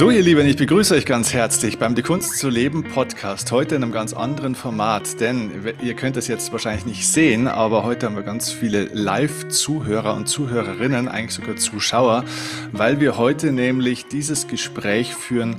[0.00, 3.52] So, ihr Lieben, ich begrüße euch ganz herzlich beim Die Kunst zu leben Podcast.
[3.52, 5.50] Heute in einem ganz anderen Format, denn
[5.82, 10.26] ihr könnt es jetzt wahrscheinlich nicht sehen, aber heute haben wir ganz viele Live-Zuhörer und
[10.26, 12.24] Zuhörerinnen, eigentlich sogar Zuschauer,
[12.72, 15.56] weil wir heute nämlich dieses Gespräch führen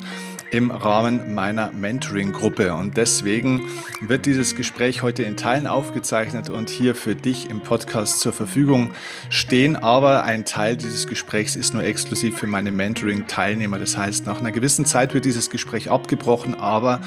[0.52, 2.73] im Rahmen meiner Mentoring-Gruppe.
[2.73, 3.63] Und deswegen
[4.01, 8.92] wird dieses Gespräch heute in Teilen aufgezeichnet und hier für dich im Podcast zur Verfügung
[9.29, 9.78] stehen.
[9.78, 13.79] Aber ein Teil dieses Gesprächs ist nur exklusiv für meine Mentoring-Teilnehmer.
[13.79, 17.00] Das heißt, nach einer gewissen Zeit wird dieses Gespräch abgebrochen, aber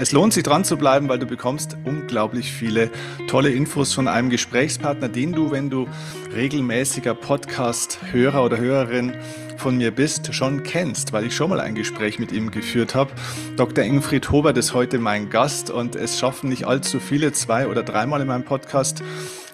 [0.00, 2.90] es lohnt sich dran zu bleiben, weil du bekommst unglaublich viele
[3.28, 5.88] tolle Infos von einem Gesprächspartner, den du, wenn du
[6.34, 9.14] regelmäßiger Podcast-Hörer oder Hörerin
[9.56, 13.10] von mir bist, schon kennst, weil ich schon mal ein Gespräch mit ihm geführt habe.
[13.56, 13.84] Dr.
[13.84, 18.20] Ingfried Hobert ist heute mein Gast und es schaffen nicht allzu viele, zwei oder dreimal
[18.20, 19.02] in meinem Podcast.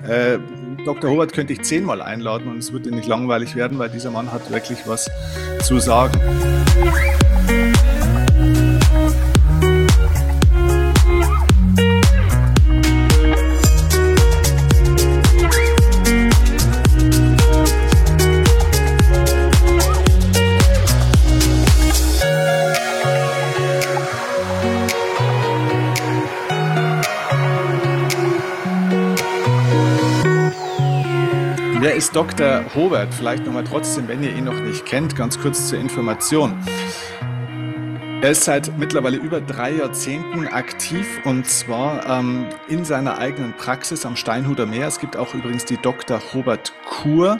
[0.06, 0.38] Äh,
[0.84, 1.10] Dr.
[1.10, 4.50] Hobert könnte ich zehnmal einladen und es würde nicht langweilig werden, weil dieser Mann hat
[4.50, 5.11] wirklich was
[5.62, 6.20] zu sagen.
[31.97, 32.64] Ist Dr.
[32.75, 33.14] Hobert?
[33.14, 36.53] Vielleicht nochmal trotzdem, wenn ihr ihn noch nicht kennt, ganz kurz zur Information.
[38.20, 44.05] Er ist seit mittlerweile über drei Jahrzehnten aktiv und zwar ähm, in seiner eigenen Praxis
[44.06, 44.89] am Steinhuder Meer.
[44.89, 46.20] Es gibt auch übrigens die Dr.
[46.33, 47.39] Hobert Kur.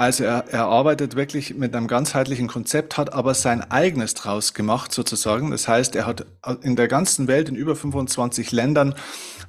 [0.00, 4.94] Also er, er arbeitet wirklich mit einem ganzheitlichen Konzept, hat aber sein eigenes draus gemacht
[4.94, 5.50] sozusagen.
[5.50, 6.24] Das heißt, er hat
[6.62, 8.94] in der ganzen Welt in über 25 Ländern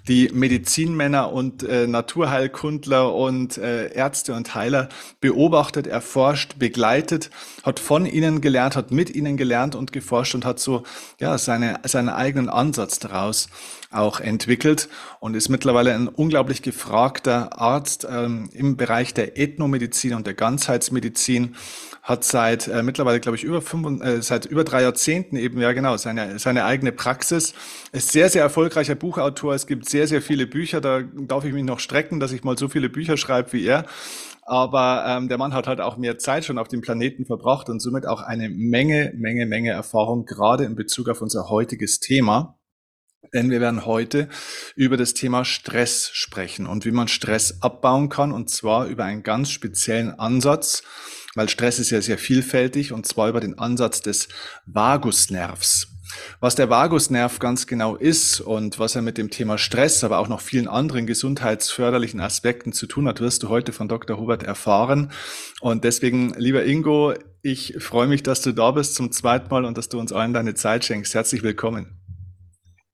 [0.09, 4.89] die Medizinmänner und äh, Naturheilkundler und äh, Ärzte und Heiler
[5.21, 7.29] beobachtet, erforscht, begleitet,
[7.63, 10.83] hat von ihnen gelernt, hat mit ihnen gelernt und geforscht und hat so
[11.17, 13.47] ja seine, seinen eigenen Ansatz daraus
[13.91, 20.25] auch entwickelt und ist mittlerweile ein unglaublich gefragter Arzt ähm, im Bereich der Ethnomedizin und
[20.25, 21.55] der Ganzheitsmedizin
[22.01, 25.71] hat seit äh, mittlerweile, glaube ich, über fünf, äh, seit über drei Jahrzehnten eben, ja
[25.71, 27.53] genau, seine, seine eigene Praxis.
[27.91, 29.53] Ist sehr, sehr erfolgreicher Buchautor.
[29.53, 30.81] Es gibt sehr, sehr viele Bücher.
[30.81, 33.85] Da darf ich mich noch strecken, dass ich mal so viele Bücher schreibe wie er.
[34.41, 37.79] Aber ähm, der Mann hat halt auch mehr Zeit schon auf dem Planeten verbracht und
[37.79, 42.57] somit auch eine Menge, Menge, Menge Erfahrung, gerade in Bezug auf unser heutiges Thema.
[43.33, 44.29] Denn wir werden heute
[44.75, 49.23] über das Thema Stress sprechen und wie man Stress abbauen kann und zwar über einen
[49.23, 50.83] ganz speziellen Ansatz,
[51.35, 54.27] weil Stress ist ja sehr vielfältig und zwar über den Ansatz des
[54.65, 55.87] Vagusnervs.
[56.39, 60.27] Was der Vagusnerv ganz genau ist und was er mit dem Thema Stress, aber auch
[60.27, 64.17] noch vielen anderen gesundheitsförderlichen Aspekten zu tun hat, wirst du heute von Dr.
[64.17, 65.11] Hubert erfahren.
[65.61, 69.77] Und deswegen, lieber Ingo, ich freue mich, dass du da bist zum zweiten Mal und
[69.77, 71.13] dass du uns allen deine Zeit schenkst.
[71.13, 72.00] Herzlich willkommen.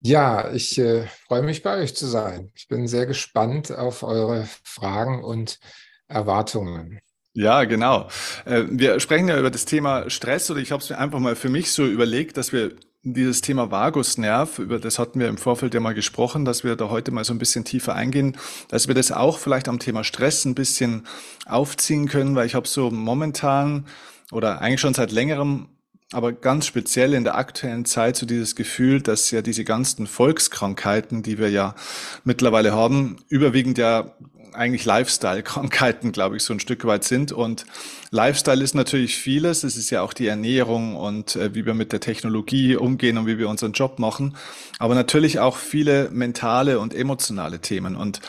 [0.02, 2.52] Ja, ich äh, freue mich bei euch zu sein.
[2.56, 5.59] Ich bin sehr gespannt auf eure Fragen und
[6.08, 7.00] Erwartungen.
[7.34, 8.08] Ja, genau.
[8.46, 11.35] Äh, wir sprechen ja über das Thema Stress oder ich habe es mir einfach mal
[11.35, 15.74] für mich so überlegt, dass wir dieses Thema Vagusnerv, über das hatten wir im Vorfeld
[15.74, 18.38] ja mal gesprochen, dass wir da heute mal so ein bisschen tiefer eingehen,
[18.69, 21.06] dass wir das auch vielleicht am Thema Stress ein bisschen
[21.46, 23.85] aufziehen können, weil ich habe so momentan
[24.31, 25.69] oder eigentlich schon seit längerem
[26.13, 31.22] aber ganz speziell in der aktuellen Zeit so dieses Gefühl, dass ja diese ganzen Volkskrankheiten,
[31.22, 31.75] die wir ja
[32.23, 34.16] mittlerweile haben, überwiegend ja
[34.53, 37.31] eigentlich Lifestyle-Krankheiten, glaube ich, so ein Stück weit sind.
[37.31, 37.66] Und
[38.12, 39.63] Lifestyle ist natürlich vieles.
[39.63, 43.28] Es ist ja auch die Ernährung und äh, wie wir mit der Technologie umgehen und
[43.28, 44.35] wie wir unseren Job machen.
[44.79, 47.96] Aber natürlich auch viele mentale und emotionale Themen.
[47.96, 48.22] Und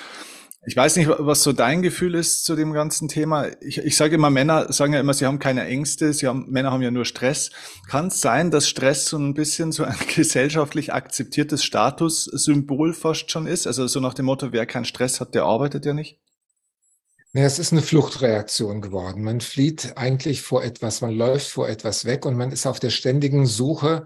[0.69, 3.47] ich weiß nicht, was so dein Gefühl ist zu dem ganzen Thema.
[3.63, 6.73] Ich, ich sage immer, Männer sagen ja immer, sie haben keine Ängste, sie haben, Männer
[6.73, 7.51] haben ja nur Stress.
[7.89, 13.47] Kann es sein, dass Stress so ein bisschen so ein gesellschaftlich akzeptiertes Statussymbol fast schon
[13.47, 13.67] ist?
[13.67, 16.19] Also so nach dem Motto, wer keinen Stress hat, der arbeitet ja nicht?
[17.33, 19.25] Ja, es ist eine Fluchtreaktion geworden.
[19.25, 22.91] Man flieht eigentlich vor etwas, man läuft vor etwas weg und man ist auf der
[22.91, 24.05] ständigen Suche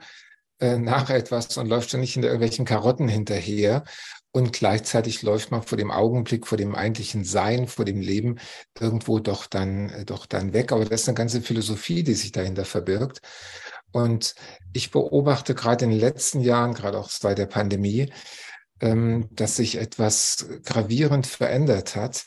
[0.61, 3.83] äh, nach etwas und läuft ständig hinter irgendwelchen Karotten hinterher.
[4.33, 8.39] Und gleichzeitig läuft man vor dem Augenblick, vor dem eigentlichen Sein, vor dem Leben
[8.81, 10.73] irgendwo doch dann, äh, doch dann weg.
[10.73, 13.21] Aber das ist eine ganze Philosophie, die sich dahinter verbirgt.
[13.93, 14.35] Und
[14.73, 18.11] ich beobachte gerade in den letzten Jahren, gerade auch seit der Pandemie,
[18.81, 22.25] ähm, dass sich etwas gravierend verändert hat.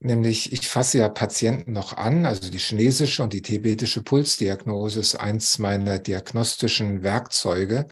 [0.00, 5.16] Nämlich, ich fasse ja Patienten noch an, also die chinesische und die tibetische Pulsdiagnose ist
[5.16, 7.86] eins meiner diagnostischen Werkzeuge.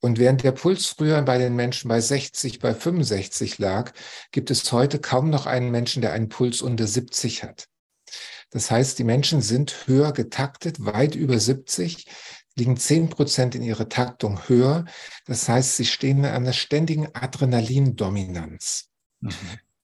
[0.00, 3.92] Und während der Puls früher bei den Menschen bei 60, bei 65 lag,
[4.30, 7.68] gibt es heute kaum noch einen Menschen, der einen Puls unter 70 hat.
[8.50, 12.06] Das heißt, die Menschen sind höher getaktet, weit über 70.
[12.56, 14.84] liegen 10 Prozent in ihrer Taktung höher.
[15.26, 18.88] Das heißt, sie stehen in einer ständigen Adrenalindominanz.
[19.20, 19.32] Mhm.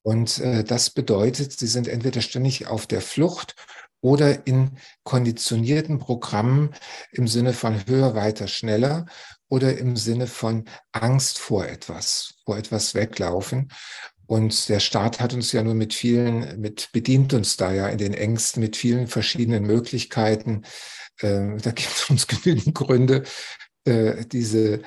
[0.03, 3.55] Und äh, das bedeutet, sie sind entweder ständig auf der Flucht
[4.01, 6.75] oder in konditionierten Programmen
[7.11, 9.07] im Sinne von höher, weiter, schneller
[9.49, 13.71] oder im Sinne von Angst vor etwas, vor etwas weglaufen.
[14.27, 17.99] Und der Staat hat uns ja nur mit vielen, mit bedient uns da ja in
[17.99, 20.63] den Ängsten mit vielen verschiedenen Möglichkeiten.
[21.19, 23.25] Äh, da gibt es uns genügend Gründe,
[23.85, 24.83] äh, diese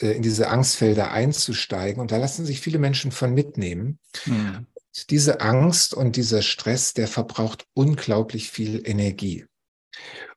[0.00, 2.00] äh, in diese Angstfelder einzusteigen.
[2.00, 3.98] Und da lassen sich viele Menschen von mitnehmen.
[4.26, 4.66] Mhm.
[5.08, 9.46] Diese Angst und dieser Stress, der verbraucht unglaublich viel Energie.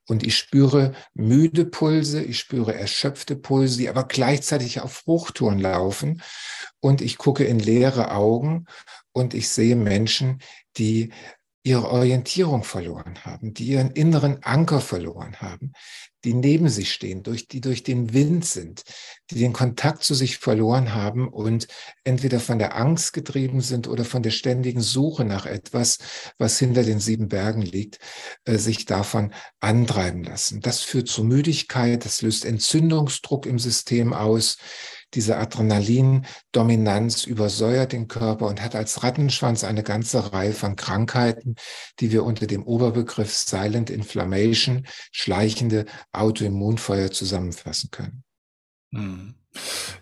[0.06, 6.22] Und ich spüre müde Pulse, ich spüre erschöpfte Pulse, die aber gleichzeitig auf Hochtouren laufen.
[6.80, 8.66] Und ich gucke in leere Augen
[9.12, 10.40] und ich sehe Menschen,
[10.76, 11.12] die
[11.62, 15.72] ihre Orientierung verloren haben, die ihren inneren Anker verloren haben,
[16.24, 18.82] die neben sich stehen, durch, die durch den Wind sind,
[19.30, 21.68] die den Kontakt zu sich verloren haben und
[22.02, 25.98] entweder von der Angst getrieben sind oder von der ständigen Suche nach etwas,
[26.38, 27.98] was hinter den sieben Bergen liegt,
[28.44, 30.60] äh, sich davon antreiben lassen.
[30.60, 34.56] Das führt zu Müdigkeit, das löst Entzündungsdruck im System aus,
[35.14, 41.56] diese Adrenalin-Dominanz übersäuert den Körper und hat als Rattenschwanz eine ganze Reihe von Krankheiten,
[42.00, 48.24] die wir unter dem Oberbegriff Silent Inflammation, schleichende Autoimmunfeuer zusammenfassen können.
[48.92, 49.34] Hm.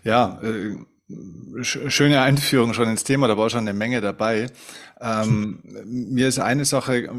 [0.03, 0.75] Ja, äh,
[1.61, 4.47] schöne Einführung schon ins Thema, da war schon eine Menge dabei.
[4.99, 7.09] Ähm, mir ist eine Sache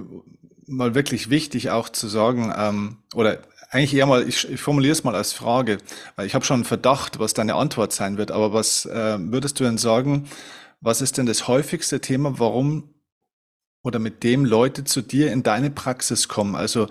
[0.67, 3.43] mal wirklich wichtig auch zu sagen, ähm, oder
[3.75, 5.79] eigentlich eher mal, ich, ich formuliere es mal als Frage,
[6.15, 9.59] weil ich habe schon einen Verdacht, was deine Antwort sein wird, aber was äh, würdest
[9.59, 10.29] du denn sagen,
[10.81, 12.95] was ist denn das häufigste Thema, warum
[13.83, 16.55] oder mit dem Leute zu dir in deine Praxis kommen?
[16.55, 16.89] Also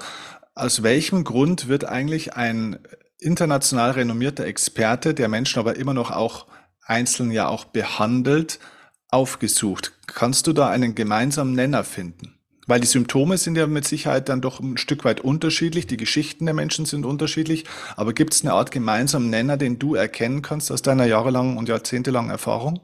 [0.55, 2.79] aus welchem Grund wird eigentlich ein
[3.17, 6.47] international renommierter Experte, der Menschen aber immer noch auch
[6.85, 8.59] einzeln ja auch behandelt,
[9.07, 9.93] aufgesucht?
[10.07, 12.32] Kannst du da einen gemeinsamen Nenner finden?
[12.65, 16.45] Weil die Symptome sind ja mit Sicherheit dann doch ein Stück weit unterschiedlich, die Geschichten
[16.45, 17.65] der Menschen sind unterschiedlich,
[17.95, 21.67] aber gibt es eine Art gemeinsamen Nenner, den du erkennen kannst aus deiner jahrelangen und
[21.67, 22.79] jahrzehntelangen Erfahrung?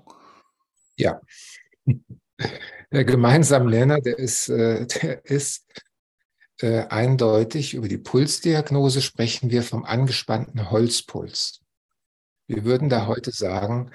[0.97, 1.21] Ja.
[2.91, 5.83] Der gemeinsame Nenner, der ist, äh, der ist
[6.59, 7.75] äh, eindeutig.
[7.75, 11.61] Über die Pulsdiagnose sprechen wir vom angespannten Holzpuls.
[12.47, 13.91] Wir würden da heute sagen,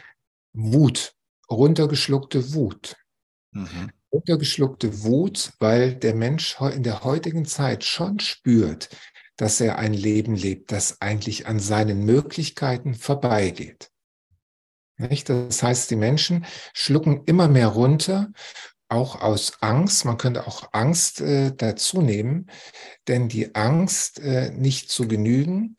[0.52, 1.14] Wut,
[1.50, 2.94] runtergeschluckte Wut.
[3.50, 8.88] Mhm runtergeschluckte Wut, weil der Mensch in der heutigen Zeit schon spürt,
[9.36, 13.90] dass er ein Leben lebt, das eigentlich an seinen Möglichkeiten vorbeigeht.
[14.96, 18.30] Das heißt, die Menschen schlucken immer mehr runter,
[18.88, 20.04] auch aus Angst.
[20.04, 22.46] Man könnte auch Angst äh, dazu nehmen,
[23.08, 25.76] denn die Angst, äh, nicht zu genügen,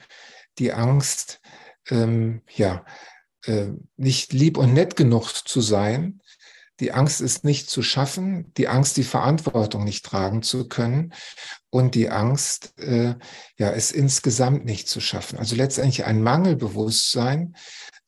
[0.59, 1.39] die Angst,
[1.89, 2.83] ähm, ja,
[3.45, 6.19] äh, nicht lieb und nett genug zu sein,
[6.79, 11.13] die Angst ist nicht zu schaffen, die Angst, die Verantwortung nicht tragen zu können
[11.69, 13.15] und die Angst, äh,
[13.57, 15.39] ja, es insgesamt nicht zu schaffen.
[15.39, 17.55] Also letztendlich ein Mangelbewusstsein,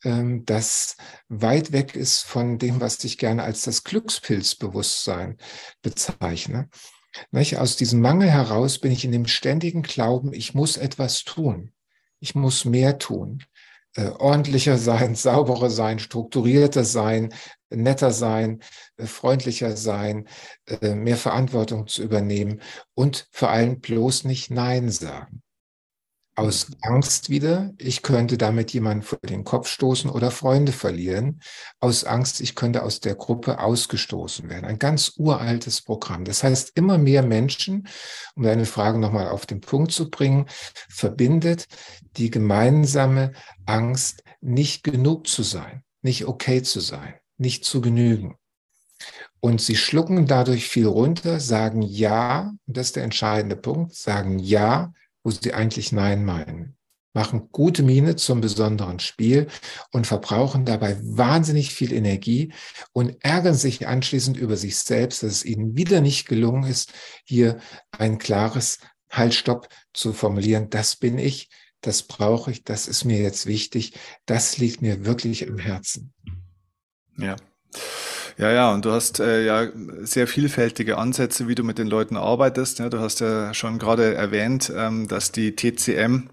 [0.04, 0.98] ähm, das
[1.30, 5.38] weit weg ist von dem, was ich gerne als das Glückspilzbewusstsein
[5.82, 6.70] bezeichne.
[7.32, 7.58] Nicht?
[7.58, 11.72] Aus diesem Mangel heraus bin ich in dem ständigen Glauben, ich muss etwas tun.
[12.20, 13.44] Ich muss mehr tun
[14.18, 17.34] ordentlicher sein, sauberer sein, strukturierter sein,
[17.70, 18.62] netter sein,
[18.98, 20.28] äh, freundlicher sein,
[20.66, 22.62] äh, mehr Verantwortung zu übernehmen
[22.94, 25.42] und vor allem bloß nicht Nein sagen.
[26.40, 31.42] Aus Angst wieder, ich könnte damit jemanden vor den Kopf stoßen oder Freunde verlieren.
[31.80, 34.66] Aus Angst, ich könnte aus der Gruppe ausgestoßen werden.
[34.66, 36.26] Ein ganz uraltes Programm.
[36.26, 37.88] Das heißt, immer mehr Menschen,
[38.36, 40.46] um deine Frage nochmal auf den Punkt zu bringen,
[40.90, 41.66] verbindet
[42.18, 43.32] die gemeinsame
[43.66, 48.36] Angst, nicht genug zu sein, nicht okay zu sein, nicht zu genügen.
[49.40, 54.38] Und sie schlucken dadurch viel runter, sagen Ja, und das ist der entscheidende Punkt, sagen
[54.38, 54.94] Ja
[55.28, 56.78] wo sie eigentlich Nein meinen,
[57.14, 59.48] machen gute Miene zum besonderen Spiel
[59.92, 62.54] und verbrauchen dabei wahnsinnig viel Energie
[62.94, 66.94] und ärgern sich anschließend über sich selbst, dass es ihnen wieder nicht gelungen ist,
[67.26, 67.60] hier
[67.92, 68.80] ein klares
[69.12, 70.70] Haltstopp zu formulieren.
[70.70, 71.50] Das bin ich,
[71.82, 76.14] das brauche ich, das ist mir jetzt wichtig, das liegt mir wirklich im Herzen.
[77.18, 77.36] Ja.
[78.38, 79.68] Ja, ja, und du hast äh, ja
[80.02, 82.78] sehr vielfältige Ansätze, wie du mit den Leuten arbeitest.
[82.78, 86.30] Ja, du hast ja schon gerade erwähnt, ähm, dass die TCM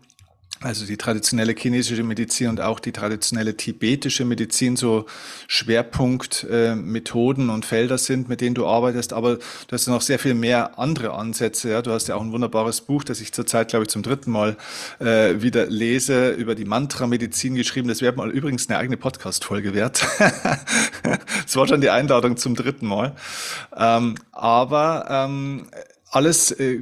[0.64, 5.04] also die traditionelle chinesische Medizin und auch die traditionelle tibetische Medizin so
[5.46, 9.12] Schwerpunktmethoden äh, und Felder sind, mit denen du arbeitest.
[9.12, 11.70] Aber du hast noch sehr viel mehr andere Ansätze.
[11.70, 11.82] Ja?
[11.82, 14.56] Du hast ja auch ein wunderbares Buch, das ich zurzeit, glaube ich, zum dritten Mal
[15.00, 17.88] äh, wieder lese, über die Mantra-Medizin geschrieben.
[17.88, 20.06] Das wäre mal übrigens eine eigene Podcast-Folge wert.
[21.02, 23.14] das war schon die Einladung zum dritten Mal.
[23.76, 25.66] Ähm, aber ähm,
[26.10, 26.80] alles äh,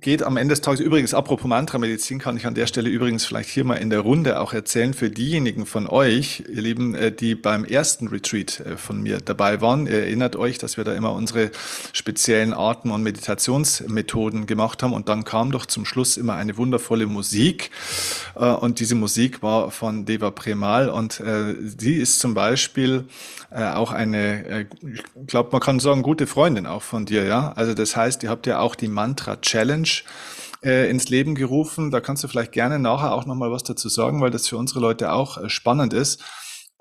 [0.00, 3.48] geht am Ende des Tages, übrigens, apropos Mantra-Medizin, kann ich an der Stelle übrigens vielleicht
[3.48, 7.34] hier mal in der Runde auch erzählen, für diejenigen von euch, ihr Lieben, äh, die
[7.34, 11.12] beim ersten Retreat äh, von mir dabei waren, ihr erinnert euch, dass wir da immer
[11.12, 11.50] unsere
[11.92, 17.06] speziellen Arten und Meditationsmethoden gemacht haben und dann kam doch zum Schluss immer eine wundervolle
[17.06, 17.70] Musik
[18.34, 21.22] äh, und diese Musik war von Deva Premal und
[21.78, 23.04] sie ist zum Beispiel
[23.50, 27.52] auch eine, ich glaube, man kann sagen, gute Freundin auch von dir, ja.
[27.52, 29.36] Also das heißt, ihr habt ja auch die Mantra
[29.84, 30.02] Challenge
[30.64, 31.90] äh, ins Leben gerufen.
[31.90, 34.80] Da kannst du vielleicht gerne nachher auch nochmal was dazu sagen, weil das für unsere
[34.80, 36.22] Leute auch äh, spannend ist.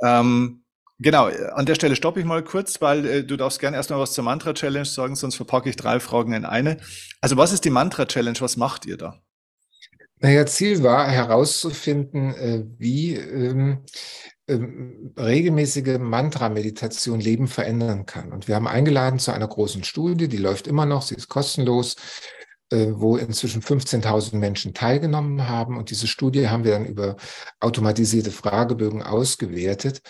[0.04, 0.62] Ähm,
[0.98, 4.14] Genau, an der Stelle stoppe ich mal kurz, weil äh, du darfst gerne erstmal was
[4.14, 6.78] zur Mantra-Challenge sagen, sonst verpacke ich drei Fragen in eine.
[7.20, 8.40] Also was ist die Mantra-Challenge?
[8.40, 9.20] Was macht ihr da?
[10.22, 13.84] Naja, Ziel war herauszufinden, äh, wie ähm,
[14.48, 18.32] ähm, regelmäßige Mantra-Meditation Leben verändern kann.
[18.32, 21.98] Und wir haben eingeladen zu einer großen Studie, die läuft immer noch, sie ist kostenlos.
[22.75, 25.77] Äh, wo inzwischen 15.000 Menschen teilgenommen haben.
[25.77, 27.15] Und diese Studie haben wir dann über
[27.62, 30.01] automatisierte Fragebögen ausgewertet.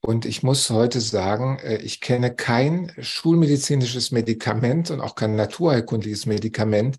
[0.00, 6.26] Und ich muss heute sagen, äh, ich kenne kein schulmedizinisches Medikament und auch kein naturheilkundliches
[6.26, 6.96] Medikament,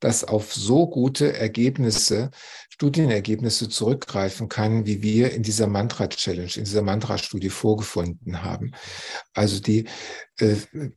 [0.00, 2.30] das auf so gute Ergebnisse,
[2.78, 8.70] Studienergebnisse zurückgreifen kann, wie wir in dieser Mantra-Challenge, in dieser Mantra-Studie vorgefunden haben.
[9.34, 9.86] Also die,
[10.38, 10.54] äh,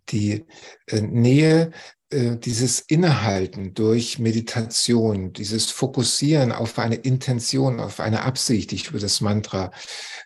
[0.09, 0.45] die
[0.91, 1.71] Nähe
[2.11, 8.89] äh, dieses Innehalten durch Meditation, dieses Fokussieren auf eine Intention, auf eine Absicht, die ich
[8.89, 9.71] über das Mantra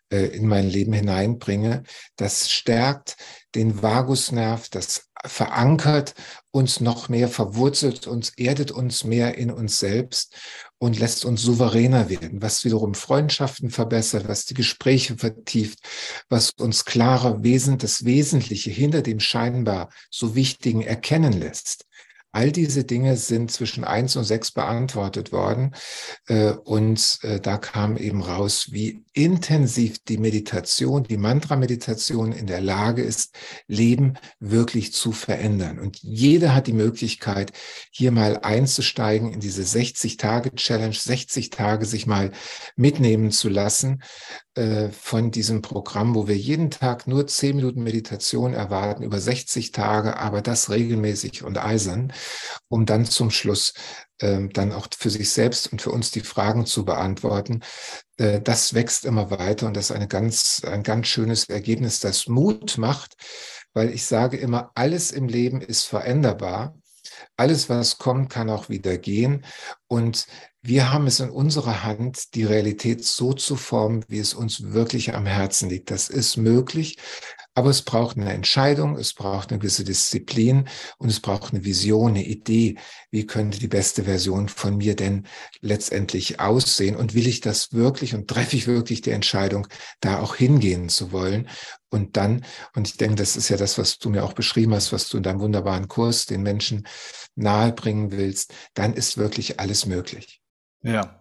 [0.09, 1.83] äh, in mein Leben hineinbringe,
[2.17, 3.15] das stärkt
[3.55, 6.15] den Vagusnerv, das verankert
[6.51, 10.35] uns noch mehr, verwurzelt uns, erdet uns mehr in uns selbst
[10.77, 15.79] und lässt uns souveräner werden, was wiederum Freundschaften verbessert, was die Gespräche vertieft,
[16.29, 21.84] was uns klarer Wesen, das Wesentliche hinter dem scheinbar so Wichtigen erkennen lässt.
[22.35, 25.73] All diese Dinge sind zwischen eins und sechs beantwortet worden.
[26.27, 32.59] Äh, und äh, da kam eben raus, wie intensiv die Meditation, die Mantra-Meditation in der
[32.59, 33.33] Lage ist,
[33.67, 35.79] Leben wirklich zu verändern.
[35.79, 37.53] Und jeder hat die Möglichkeit,
[37.89, 42.33] hier mal einzusteigen in diese 60-Tage-Challenge, 60 Tage sich mal
[42.75, 44.03] mitnehmen zu lassen
[44.91, 50.17] von diesem Programm, wo wir jeden Tag nur 10 Minuten Meditation erwarten, über 60 Tage,
[50.17, 52.13] aber das regelmäßig und eisern,
[52.69, 53.73] um dann zum Schluss
[54.19, 57.61] äh, dann auch für sich selbst und für uns die Fragen zu beantworten.
[58.17, 62.27] Äh, das wächst immer weiter und das ist eine ganz, ein ganz schönes Ergebnis, das
[62.27, 63.15] Mut macht,
[63.73, 66.77] weil ich sage immer, alles im Leben ist veränderbar.
[67.37, 69.45] Alles, was kommt, kann auch wieder gehen.
[69.87, 70.27] Und
[70.67, 75.13] wir haben es in unserer Hand, die Realität so zu formen, wie es uns wirklich
[75.13, 75.91] am Herzen liegt.
[75.91, 76.97] Das ist möglich,
[77.53, 80.67] aber es braucht eine Entscheidung, es braucht eine gewisse Disziplin
[80.97, 82.77] und es braucht eine Vision, eine Idee.
[83.11, 85.27] Wie könnte die beste Version von mir denn
[85.61, 86.95] letztendlich aussehen?
[86.95, 89.67] Und will ich das wirklich und treffe ich wirklich die Entscheidung,
[89.99, 91.47] da auch hingehen zu wollen?
[91.89, 92.43] Und dann,
[92.75, 95.17] und ich denke, das ist ja das, was du mir auch beschrieben hast, was du
[95.17, 96.87] in deinem wunderbaren Kurs den Menschen
[97.35, 100.41] nahebringen willst, dann ist wirklich alles möglich.
[100.85, 101.19] Ja.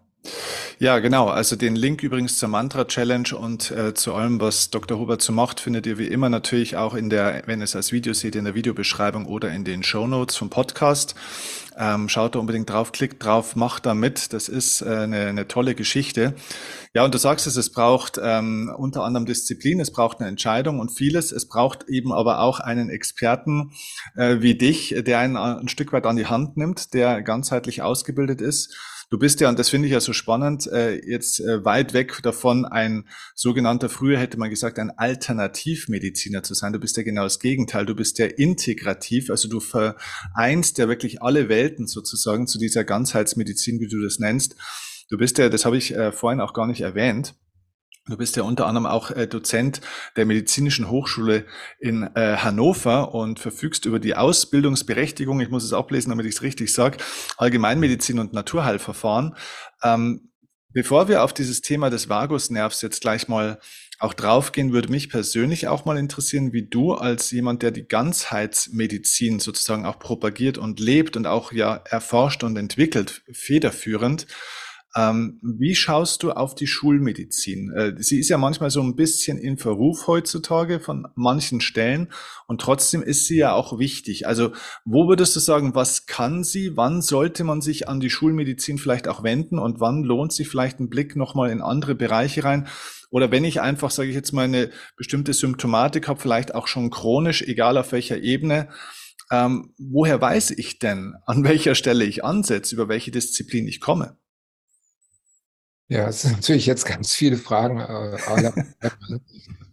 [0.78, 1.28] Ja, genau.
[1.28, 4.98] Also den Link übrigens zur Mantra Challenge und äh, zu allem, was Dr.
[4.98, 7.92] Hubert so macht, findet ihr wie immer natürlich auch in der, wenn ihr es als
[7.92, 11.14] Video seht, in der Videobeschreibung oder in den Show Notes vom Podcast.
[11.78, 14.32] Ähm, schaut da unbedingt drauf, klickt drauf, macht da mit.
[14.32, 16.34] Das ist äh, eine, eine tolle Geschichte.
[16.92, 20.80] Ja, und du sagst es, es braucht ähm, unter anderem Disziplin, es braucht eine Entscheidung
[20.80, 21.30] und vieles.
[21.30, 23.72] Es braucht eben aber auch einen Experten
[24.16, 28.40] äh, wie dich, der einen ein Stück weit an die Hand nimmt, der ganzheitlich ausgebildet
[28.40, 28.76] ist
[29.10, 32.20] Du bist ja, und das finde ich ja so spannend, äh, jetzt äh, weit weg
[32.22, 36.72] davon, ein sogenannter, früher hätte man gesagt, ein Alternativmediziner zu sein.
[36.72, 37.86] Du bist ja genau das Gegenteil.
[37.86, 43.80] Du bist ja integrativ, also du vereinst ja wirklich alle Welten sozusagen zu dieser Ganzheitsmedizin,
[43.80, 44.56] wie du das nennst.
[45.10, 47.34] Du bist ja, das habe ich äh, vorhin auch gar nicht erwähnt,
[48.06, 49.80] Du bist ja unter anderem auch äh, Dozent
[50.16, 51.46] der Medizinischen Hochschule
[51.80, 56.42] in äh, Hannover und verfügst über die Ausbildungsberechtigung, ich muss es ablesen, damit ich es
[56.42, 56.98] richtig sage,
[57.38, 59.34] Allgemeinmedizin und Naturheilverfahren.
[59.82, 60.32] Ähm,
[60.68, 63.58] bevor wir auf dieses Thema des Vagusnervs jetzt gleich mal
[63.98, 69.40] auch draufgehen, würde mich persönlich auch mal interessieren, wie du als jemand, der die Ganzheitsmedizin
[69.40, 74.26] sozusagen auch propagiert und lebt und auch ja erforscht und entwickelt, federführend,
[74.96, 77.72] Ähm, wie schaust du auf die Schulmedizin?
[77.72, 82.12] Äh, sie ist ja manchmal so ein bisschen in Verruf heutzutage von manchen Stellen
[82.46, 84.28] und trotzdem ist sie ja auch wichtig.
[84.28, 84.52] Also
[84.84, 86.76] wo würdest du sagen, was kann sie?
[86.76, 90.78] Wann sollte man sich an die Schulmedizin vielleicht auch wenden und wann lohnt sich vielleicht
[90.78, 92.68] ein Blick nochmal in andere Bereiche rein?
[93.10, 96.90] Oder wenn ich einfach, sage ich jetzt mal, eine bestimmte Symptomatik habe, vielleicht auch schon
[96.90, 98.68] chronisch, egal auf welcher Ebene,
[99.30, 104.18] ähm, woher weiß ich denn, an welcher Stelle ich ansetze, über welche Disziplin ich komme?
[105.88, 107.78] Ja, es sind natürlich jetzt ganz viele Fragen.
[107.78, 108.90] Äh,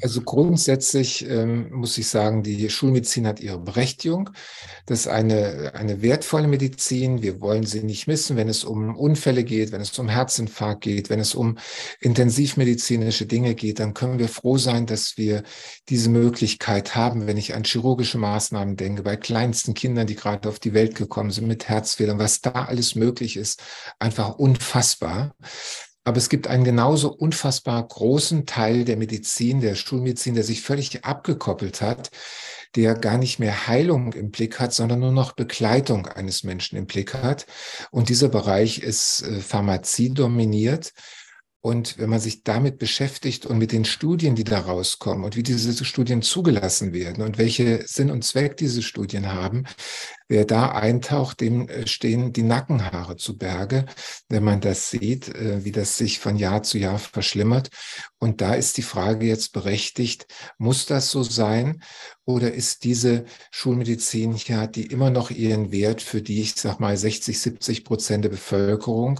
[0.02, 4.32] also grundsätzlich ähm, muss ich sagen, die Schulmedizin hat ihre Berechtigung.
[4.88, 7.22] Das ist eine, eine wertvolle Medizin.
[7.22, 11.10] Wir wollen sie nicht missen, wenn es um Unfälle geht, wenn es um Herzinfarkt geht,
[11.10, 11.58] wenn es um
[12.00, 15.44] intensivmedizinische Dinge geht, dann können wir froh sein, dass wir
[15.88, 20.60] diese Möglichkeit haben, wenn ich an chirurgische Maßnahmen denke, bei kleinsten Kindern, die gerade auf
[20.60, 23.62] die Welt gekommen sind mit Herzfehlern, was da alles möglich ist,
[24.00, 25.36] einfach unfassbar.
[26.04, 31.06] Aber es gibt einen genauso unfassbar großen Teil der Medizin, der Schulmedizin, der sich völlig
[31.06, 32.10] abgekoppelt hat,
[32.76, 36.88] der gar nicht mehr Heilung im Blick hat, sondern nur noch Begleitung eines Menschen im
[36.88, 37.46] Blick hat.
[37.92, 40.94] Und dieser Bereich ist äh, Pharmazie dominiert.
[41.64, 45.44] Und wenn man sich damit beschäftigt und mit den Studien, die da rauskommen und wie
[45.44, 49.66] diese Studien zugelassen werden und welche Sinn und Zweck diese Studien haben,
[50.28, 53.86] wer da eintaucht, dem äh, stehen die Nackenhaare zu Berge,
[54.28, 57.70] wenn man das sieht, äh, wie das sich von Jahr zu Jahr verschlimmert.
[58.18, 60.26] Und da ist die Frage jetzt berechtigt,
[60.58, 61.84] muss das so sein?
[62.26, 66.98] Oder ist diese Schulmedizin ja, die immer noch ihren Wert für die, ich sag mal,
[66.98, 69.20] 60, 70 Prozent der Bevölkerung,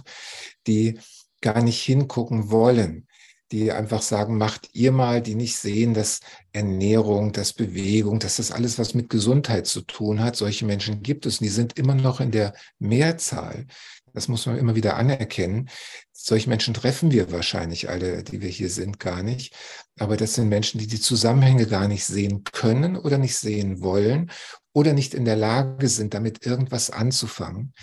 [0.66, 0.98] die
[1.42, 3.06] gar nicht hingucken wollen,
[3.52, 6.20] die einfach sagen, macht ihr mal, die nicht sehen, dass
[6.52, 10.36] Ernährung, dass Bewegung, dass das alles was mit Gesundheit zu tun hat.
[10.36, 13.66] Solche Menschen gibt es und die sind immer noch in der Mehrzahl.
[14.14, 15.68] Das muss man immer wieder anerkennen.
[16.12, 19.54] Solche Menschen treffen wir wahrscheinlich alle, die wir hier sind, gar nicht.
[19.98, 24.30] Aber das sind Menschen, die die Zusammenhänge gar nicht sehen können oder nicht sehen wollen
[24.74, 27.74] oder nicht in der Lage sind, damit irgendwas anzufangen.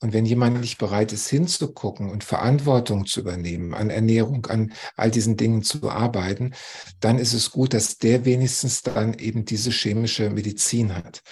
[0.00, 5.10] Und wenn jemand nicht bereit ist, hinzugucken und Verantwortung zu übernehmen, an Ernährung, an all
[5.10, 6.54] diesen Dingen zu arbeiten,
[7.00, 11.22] dann ist es gut, dass der wenigstens dann eben diese chemische Medizin hat.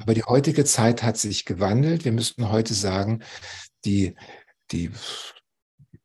[0.00, 2.04] Aber die heutige Zeit hat sich gewandelt.
[2.04, 3.22] Wir müssten heute sagen,
[3.84, 4.14] die,
[4.70, 4.90] die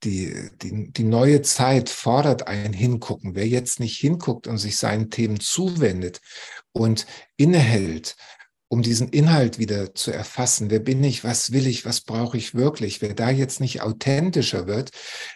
[0.04, 3.36] die, die, die neue Zeit fordert ein Hingucken.
[3.36, 6.22] Wer jetzt nicht hinguckt und sich seinen Themen zuwendet
[6.72, 8.16] und innehält
[8.70, 10.70] um diesen Inhalt wieder zu erfassen.
[10.70, 11.24] Wer bin ich?
[11.24, 11.86] Was will ich?
[11.86, 13.02] Was brauche ich wirklich?
[13.02, 14.92] Wer da jetzt nicht authentischer wird,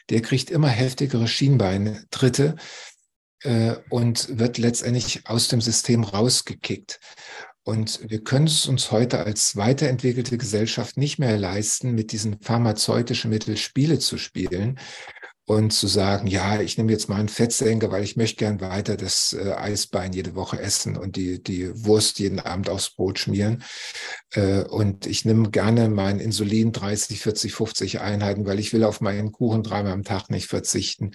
[0.10, 2.56] der kriegt immer heftigere Schienbeine, Dritte
[3.42, 7.00] äh, und wird letztendlich aus dem System rausgekickt.
[7.64, 13.32] Und wir können es uns heute als weiterentwickelte Gesellschaft nicht mehr leisten, mit diesen pharmazeutischen
[13.32, 14.80] Mitteln Spiele zu spielen,
[15.46, 18.96] und zu sagen, ja, ich nehme jetzt mal einen Fettsenker, weil ich möchte gern weiter
[18.96, 23.62] das äh, Eisbein jede Woche essen und die, die Wurst jeden Abend aufs Brot schmieren.
[24.32, 29.02] Äh, und ich nehme gerne mein Insulin 30, 40, 50 Einheiten, weil ich will auf
[29.02, 31.12] meinen Kuchen dreimal am Tag nicht verzichten.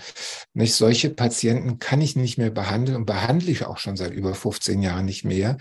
[0.53, 4.35] Nicht solche Patienten kann ich nicht mehr behandeln und behandle ich auch schon seit über
[4.35, 5.57] 15 Jahren nicht mehr,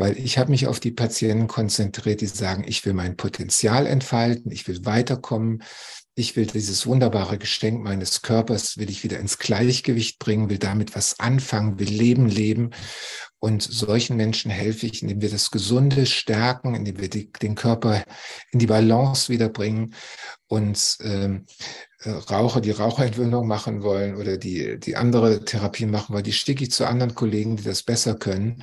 [0.00, 4.50] weil ich habe mich auf die Patienten konzentriert, die sagen, ich will mein Potenzial entfalten,
[4.50, 5.62] ich will weiterkommen,
[6.14, 10.96] ich will dieses wunderbare Geschenk meines Körpers, will ich wieder ins Gleichgewicht bringen, will damit
[10.96, 12.70] was anfangen, will Leben leben.
[13.40, 18.02] Und solchen Menschen helfe ich, indem wir das Gesunde stärken, indem wir die, den Körper
[18.52, 19.94] in die Balance wiederbringen
[20.46, 26.24] und ähm, äh, Raucher, die Raucherentwöhnung machen wollen oder die, die andere Therapien machen wollen,
[26.24, 28.62] die schicke ich zu anderen Kollegen, die das besser können.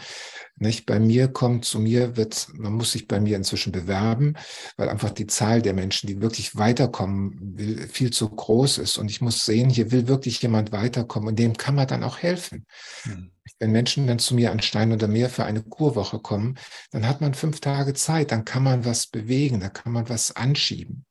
[0.56, 0.88] Nicht?
[0.88, 4.34] Bei mir kommt, zu mir wird, man muss sich bei mir inzwischen bewerben,
[4.76, 8.98] weil einfach die Zahl der Menschen, die wirklich weiterkommen will, viel zu groß ist.
[8.98, 12.18] Und ich muss sehen, hier will wirklich jemand weiterkommen und dem kann man dann auch
[12.18, 12.66] helfen.
[13.04, 13.32] Hm.
[13.60, 16.58] Wenn Menschen dann zu mir an Stein oder Meer für eine Kurwoche kommen,
[16.92, 20.36] dann hat man fünf Tage Zeit, dann kann man was bewegen, dann kann man was
[20.36, 21.06] anschieben.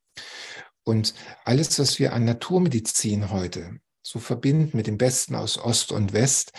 [0.87, 6.13] Und alles, was wir an Naturmedizin heute so verbinden mit dem Besten aus Ost und
[6.13, 6.53] West,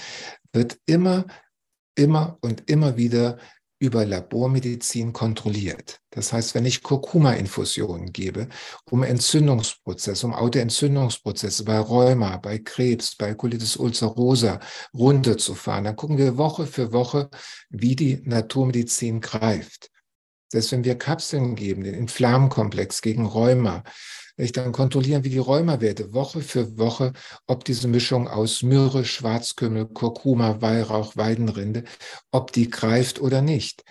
[0.52, 1.26] wird immer
[1.98, 3.38] immer und immer wieder
[3.80, 6.00] über Labormedizin kontrolliert.
[6.10, 8.48] Das heißt, wenn ich Kurkuma-Infusionen gebe,
[8.90, 14.60] um Entzündungsprozesse, um Autoentzündungsprozesse bei Rheuma, bei Krebs, bei Colitis ulcerosa
[14.96, 17.30] runterzufahren, dann gucken wir Woche für Woche,
[17.70, 19.92] wie die Naturmedizin greift.
[20.50, 23.84] Selbst wenn wir Kapseln geben, den Inflamkomplex gegen Rheuma,
[24.38, 27.14] dann kontrollieren wir die Rheumawerte Woche für Woche,
[27.48, 31.84] ob diese Mischung aus Myrrhe, Schwarzkümmel, Kurkuma, Weihrauch, Weidenrinde,
[32.32, 33.84] ob die greift oder nicht.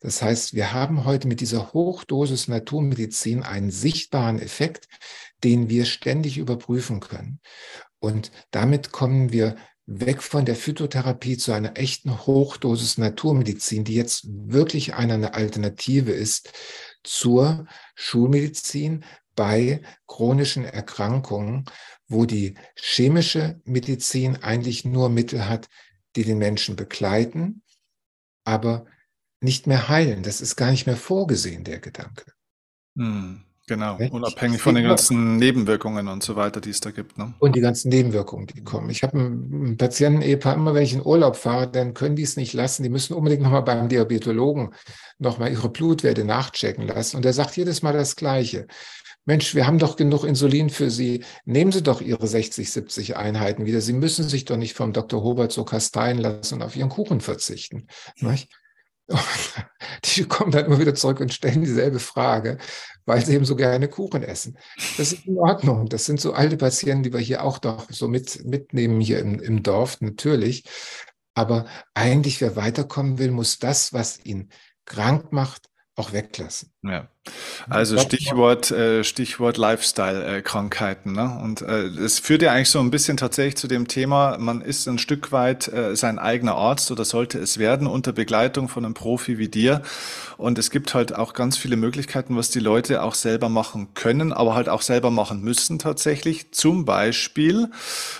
[0.00, 4.88] Das heißt, wir haben heute mit dieser Hochdosis Naturmedizin einen sichtbaren Effekt,
[5.42, 7.40] den wir ständig überprüfen können.
[7.98, 14.26] Und damit kommen wir weg von der Phytotherapie zu einer echten Hochdosis Naturmedizin, die jetzt
[14.26, 16.52] wirklich eine Alternative ist
[17.02, 19.04] zur Schulmedizin
[19.36, 21.64] bei chronischen Erkrankungen,
[22.08, 25.68] wo die chemische Medizin eigentlich nur Mittel hat,
[26.16, 27.62] die den Menschen begleiten,
[28.44, 28.86] aber
[29.40, 30.22] nicht mehr heilen.
[30.22, 32.32] Das ist gar nicht mehr vorgesehen, der Gedanke.
[32.96, 33.44] Hm.
[33.66, 37.16] Genau, unabhängig von den ganzen Nebenwirkungen und so weiter, die es da gibt.
[37.16, 37.32] Ne?
[37.38, 38.90] Und die ganzen Nebenwirkungen, die kommen.
[38.90, 42.52] Ich habe einen Patienten-Ehepaar, immer wenn ich in Urlaub fahre, dann können die es nicht
[42.52, 42.82] lassen.
[42.82, 44.74] Die müssen unbedingt nochmal beim Diabetologen
[45.18, 47.16] nochmal ihre Blutwerte nachchecken lassen.
[47.16, 48.66] Und der sagt jedes Mal das Gleiche.
[49.24, 51.24] Mensch, wir haben doch genug Insulin für Sie.
[51.46, 53.80] Nehmen Sie doch Ihre 60, 70 Einheiten wieder.
[53.80, 55.22] Sie müssen sich doch nicht vom Dr.
[55.22, 57.86] Hobart so kasteien lassen und auf Ihren Kuchen verzichten.
[58.18, 58.36] Hm.
[60.04, 62.58] Die kommen dann immer wieder zurück und stellen dieselbe Frage,
[63.04, 64.56] weil sie eben so gerne Kuchen essen.
[64.96, 65.88] Das ist in Ordnung.
[65.88, 69.40] Das sind so alte Patienten, die wir hier auch doch so mit, mitnehmen hier im,
[69.40, 70.64] im Dorf, natürlich.
[71.34, 74.50] Aber eigentlich, wer weiterkommen will, muss das, was ihn
[74.84, 76.70] krank macht, auch weglassen.
[76.82, 77.06] Ja.
[77.70, 81.12] Also Stichwort, äh, Stichwort Lifestyle-Krankheiten.
[81.12, 81.38] Ne?
[81.40, 84.88] Und äh, es führt ja eigentlich so ein bisschen tatsächlich zu dem Thema, man ist
[84.88, 88.94] ein Stück weit äh, sein eigener Arzt oder sollte es werden unter Begleitung von einem
[88.94, 89.82] Profi wie dir.
[90.36, 94.32] Und es gibt halt auch ganz viele Möglichkeiten, was die Leute auch selber machen können,
[94.32, 96.50] aber halt auch selber machen müssen tatsächlich.
[96.50, 97.70] Zum Beispiel,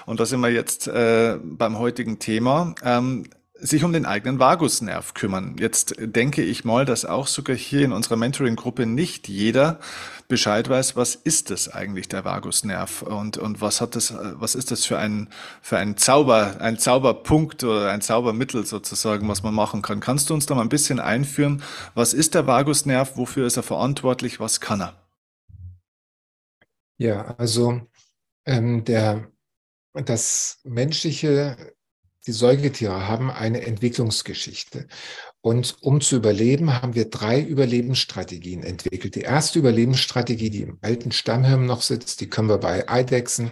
[0.06, 3.24] und da sind wir jetzt äh, beim heutigen Thema, ähm,
[3.66, 5.56] sich um den eigenen Vagusnerv kümmern.
[5.58, 9.80] Jetzt denke ich mal, dass auch sogar hier in unserer Mentoring-Gruppe nicht jeder
[10.28, 14.70] Bescheid weiß, was ist das eigentlich der Vagusnerv und, und was hat das, was ist
[14.70, 15.28] das für ein,
[15.62, 20.00] für ein Zauber, ein Zauberpunkt oder ein Zaubermittel sozusagen, was man machen kann.
[20.00, 21.62] Kannst du uns da mal ein bisschen einführen?
[21.94, 23.16] Was ist der Vagusnerv?
[23.16, 24.40] Wofür ist er verantwortlich?
[24.40, 24.94] Was kann er?
[26.98, 27.80] Ja, also
[28.44, 29.30] ähm, der,
[29.94, 31.73] das menschliche
[32.26, 34.86] die Säugetiere haben eine Entwicklungsgeschichte.
[35.40, 39.14] Und um zu überleben, haben wir drei Überlebensstrategien entwickelt.
[39.14, 43.50] Die erste Überlebensstrategie, die im alten Stammhirn noch sitzt, die können wir bei Eidechsen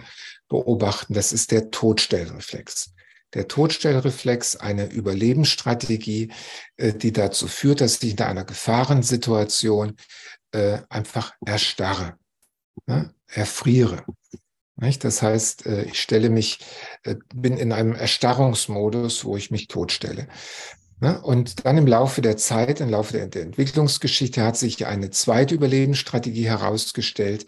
[0.49, 1.13] beobachten.
[1.13, 2.93] Das ist der Todstellreflex.
[3.33, 6.31] Der Todstellreflex, eine Überlebensstrategie,
[6.77, 9.97] äh, die dazu führt, dass ich in einer Gefahrensituation
[10.51, 12.17] äh, einfach erstarre,
[12.85, 13.13] ne,
[14.77, 14.99] erfriere.
[14.99, 16.59] Das heißt, äh, ich stelle mich,
[17.03, 20.27] äh, bin in einem Erstarrungsmodus, wo ich mich totstelle.
[21.23, 26.45] Und dann im Laufe der Zeit, im Laufe der Entwicklungsgeschichte hat sich eine zweite Überlebensstrategie
[26.45, 27.45] herausgestellt.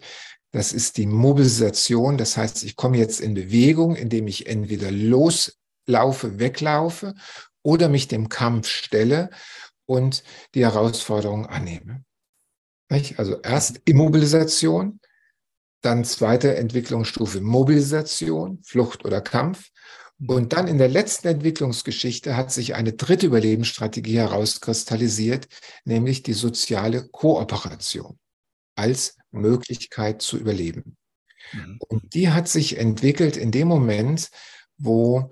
[0.52, 2.18] Das ist die Mobilisation.
[2.18, 7.14] Das heißt, ich komme jetzt in Bewegung, indem ich entweder loslaufe, weglaufe
[7.62, 9.30] oder mich dem Kampf stelle
[9.86, 10.22] und
[10.54, 12.04] die Herausforderung annehme.
[13.16, 15.00] Also erst Immobilisation,
[15.86, 19.70] dann zweite Entwicklungsstufe Mobilisation, Flucht oder Kampf.
[20.26, 25.46] Und dann in der letzten Entwicklungsgeschichte hat sich eine dritte Überlebensstrategie herauskristallisiert,
[25.84, 28.18] nämlich die soziale Kooperation
[28.74, 30.96] als Möglichkeit zu überleben.
[31.52, 31.78] Mhm.
[31.88, 34.30] Und die hat sich entwickelt in dem Moment,
[34.78, 35.30] wo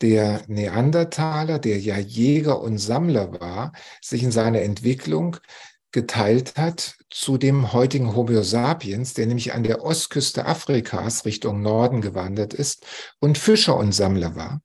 [0.00, 5.36] der Neandertaler, der ja Jäger und Sammler war, sich in seiner Entwicklung
[5.92, 12.00] geteilt hat zu dem heutigen Homo sapiens, der nämlich an der Ostküste Afrikas Richtung Norden
[12.00, 12.84] gewandert ist
[13.20, 14.60] und Fischer und Sammler war.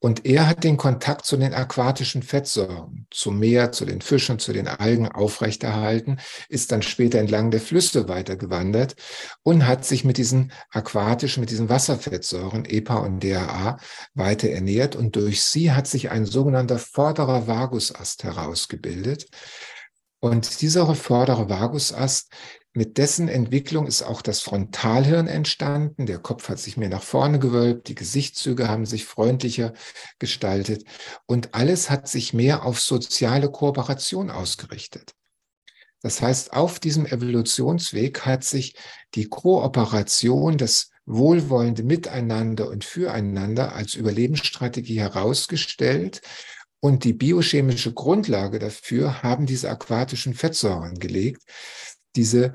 [0.00, 4.52] Und er hat den Kontakt zu den aquatischen Fettsäuren, zum Meer, zu den Fischen, zu
[4.52, 8.96] den Algen aufrechterhalten, ist dann später entlang der Flüsse weitergewandert
[9.42, 13.78] und hat sich mit diesen aquatischen, mit diesen Wasserfettsäuren, EPA und DHA,
[14.14, 14.96] weiter ernährt.
[14.96, 19.28] Und durch sie hat sich ein sogenannter vorderer Vagusast herausgebildet.
[20.24, 22.30] Und dieser vordere Vagusast,
[22.74, 26.06] mit dessen Entwicklung ist auch das Frontalhirn entstanden.
[26.06, 29.72] Der Kopf hat sich mehr nach vorne gewölbt, die Gesichtszüge haben sich freundlicher
[30.20, 30.84] gestaltet
[31.26, 35.12] und alles hat sich mehr auf soziale Kooperation ausgerichtet.
[36.02, 38.76] Das heißt, auf diesem Evolutionsweg hat sich
[39.14, 46.22] die Kooperation, das wohlwollende Miteinander und Füreinander als Überlebensstrategie herausgestellt
[46.84, 51.42] und die biochemische Grundlage dafür haben diese aquatischen Fettsäuren gelegt,
[52.16, 52.54] diese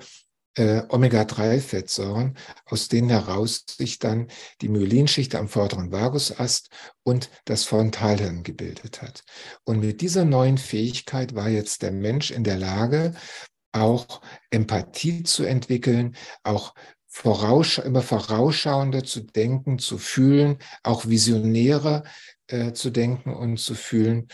[0.55, 4.27] äh, Omega-3-Fettsäuren, aus denen heraus sich dann
[4.61, 6.69] die Myelinschicht am vorderen Vagusast
[7.03, 9.23] und das Frontalhirn gebildet hat.
[9.63, 13.13] Und mit dieser neuen Fähigkeit war jetzt der Mensch in der Lage,
[13.71, 16.73] auch Empathie zu entwickeln, auch
[17.07, 22.03] voraus, immer vorausschauender zu denken, zu fühlen, auch visionärer
[22.47, 24.27] äh, zu denken und zu fühlen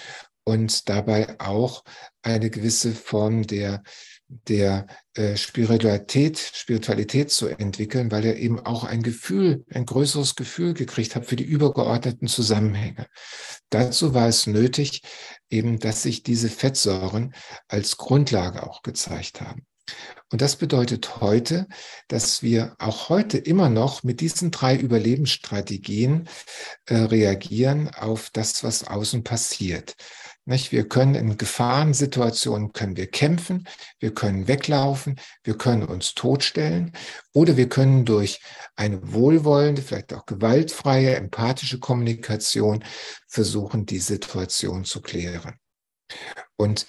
[0.44, 1.84] und dabei auch
[2.22, 3.84] eine gewisse Form der
[4.48, 10.74] der äh, Spiritualität, Spiritualität zu entwickeln, weil er eben auch ein Gefühl, ein größeres Gefühl
[10.74, 13.08] gekriegt hat für die übergeordneten Zusammenhänge.
[13.70, 15.02] Dazu war es nötig,
[15.50, 17.34] eben, dass sich diese Fettsäuren
[17.68, 19.66] als Grundlage auch gezeigt haben.
[20.32, 21.68] Und das bedeutet heute,
[22.08, 26.28] dass wir auch heute immer noch mit diesen drei Überlebensstrategien
[26.86, 29.96] äh, reagieren auf das, was außen passiert.
[30.46, 30.72] Nicht?
[30.72, 33.68] Wir können in Gefahrensituationen können wir kämpfen,
[34.00, 36.92] wir können weglaufen, wir können uns totstellen
[37.34, 38.42] oder wir können durch
[38.76, 42.84] eine wohlwollende, vielleicht auch gewaltfreie, empathische Kommunikation
[43.28, 45.60] versuchen, die Situation zu klären.
[46.58, 46.88] Und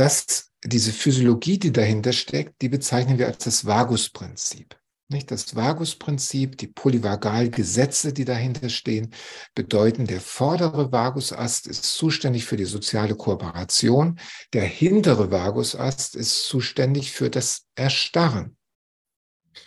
[0.00, 4.76] das, diese Physiologie, die dahinter steckt, die bezeichnen wir als das Vagusprinzip.
[5.08, 9.12] Nicht das Vagusprinzip, die Polyvagalgesetze, die dahinter stehen,
[9.54, 14.18] bedeuten, der vordere Vagusast ist zuständig für die soziale Kooperation,
[14.52, 18.56] der hintere Vagusast ist zuständig für das Erstarren.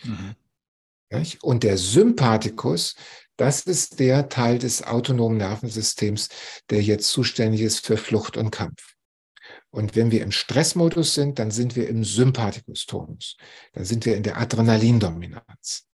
[0.04, 0.36] Mhm.
[1.42, 2.96] Und der Sympathikus,
[3.36, 6.30] das ist der Teil des autonomen Nervensystems,
[6.72, 8.94] der jetzt zuständig ist für Flucht und Kampf.
[9.74, 13.38] Und wenn wir im Stressmodus sind, dann sind wir im Sympathikus-Tonus.
[13.74, 15.88] Dann sind wir in der Adrenalindominanz.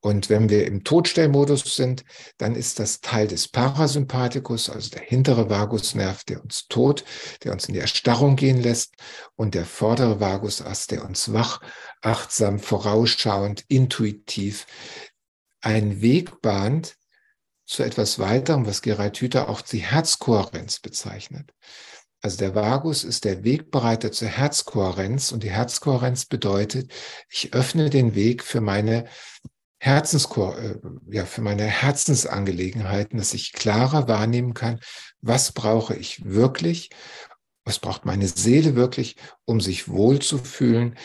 [0.00, 2.04] Und wenn wir im Todstellmodus sind,
[2.36, 7.04] dann ist das Teil des Parasympathikus, also der hintere Vagusnerv, der uns tot,
[7.44, 8.94] der uns in die Erstarrung gehen lässt,
[9.36, 11.60] und der vordere Vagusast, der uns wach,
[12.02, 14.66] achtsam, vorausschauend, intuitiv
[15.60, 16.96] einen Weg bahnt
[17.66, 21.52] zu etwas weiterem, was Gerald Hüther auch die Herzkohärenz bezeichnet.
[22.26, 26.90] Also der Vagus ist der Wegbereiter zur Herzkohärenz und die Herzkohärenz bedeutet,
[27.30, 29.04] ich öffne den Weg für meine
[29.78, 30.74] Herzenskor äh,
[31.08, 34.80] ja, für meine Herzensangelegenheiten, dass ich klarer wahrnehmen kann,
[35.20, 36.90] was brauche ich wirklich
[37.66, 40.96] was braucht meine Seele wirklich, um sich wohlzufühlen?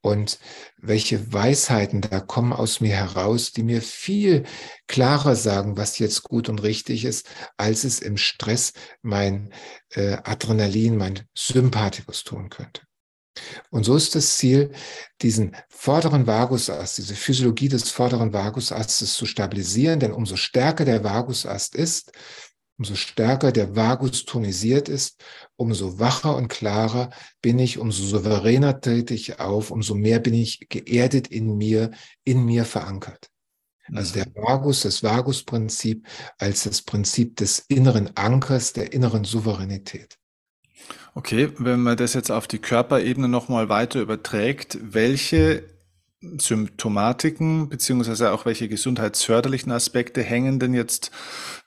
[0.00, 0.38] Und
[0.76, 4.44] welche Weisheiten da kommen aus mir heraus, die mir viel
[4.86, 9.52] klarer sagen, was jetzt gut und richtig ist, als es im Stress mein
[9.90, 12.82] äh, Adrenalin, mein Sympathikus tun könnte.
[13.70, 14.72] Und so ist das Ziel,
[15.22, 21.76] diesen vorderen Vagusast, diese Physiologie des vorderen Vagusastes zu stabilisieren, denn umso stärker der Vagusast
[21.76, 22.12] ist,
[22.78, 25.22] umso stärker der Vagus tonisiert ist,
[25.56, 27.10] umso wacher und klarer
[27.42, 31.90] bin ich, umso souveräner trete ich auf, umso mehr bin ich geerdet in mir,
[32.24, 33.30] in mir verankert.
[33.92, 36.06] Also der Vagus, das Vagusprinzip
[36.38, 40.18] als das Prinzip des inneren Ankers, der inneren Souveränität.
[41.14, 45.64] Okay, wenn man das jetzt auf die Körperebene nochmal weiter überträgt, welche
[46.20, 51.12] Symptomatiken beziehungsweise auch welche gesundheitsförderlichen Aspekte hängen denn jetzt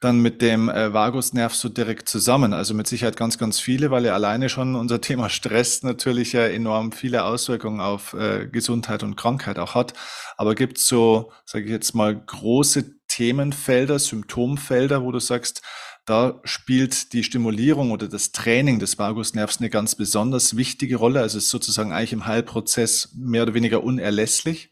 [0.01, 2.53] dann mit dem äh, Vagusnerv so direkt zusammen?
[2.53, 6.47] Also mit Sicherheit ganz, ganz viele, weil ja alleine schon unser Thema Stress natürlich ja
[6.47, 9.93] enorm viele Auswirkungen auf äh, Gesundheit und Krankheit auch hat.
[10.35, 15.61] Aber gibt es so, sage ich jetzt mal, große Themenfelder, Symptomfelder, wo du sagst,
[16.05, 21.21] da spielt die Stimulierung oder das Training des Vagusnervs eine ganz besonders wichtige Rolle.
[21.21, 24.71] Also ist sozusagen eigentlich im Heilprozess mehr oder weniger unerlässlich.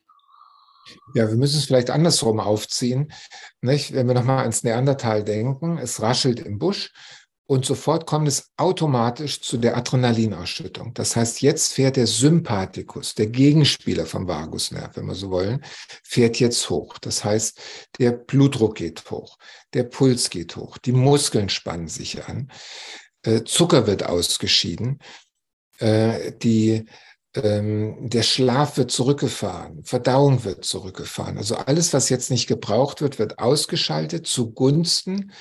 [1.13, 3.11] Ja, wir müssen es vielleicht andersrum aufziehen.
[3.61, 3.93] Nicht?
[3.93, 6.91] Wenn wir nochmal ans Neandertal denken, es raschelt im Busch
[7.49, 10.93] und sofort kommt es automatisch zu der Adrenalinausschüttung.
[10.93, 15.65] Das heißt, jetzt fährt der Sympathikus, der Gegenspieler vom Vagusnerv, wenn wir so wollen,
[16.03, 16.99] fährt jetzt hoch.
[16.99, 17.59] Das heißt,
[17.97, 19.39] der Blutdruck geht hoch,
[19.73, 22.51] der Puls geht hoch, die Muskeln spannen sich an,
[23.23, 24.99] äh, Zucker wird ausgeschieden,
[25.79, 26.85] äh, die
[27.33, 31.39] ähm, der Schlaf wird zurückgefahren, Verdauung wird zurückgefahren.
[31.39, 35.31] Also alles, was jetzt nicht gebraucht wird, wird ausgeschaltet zugunsten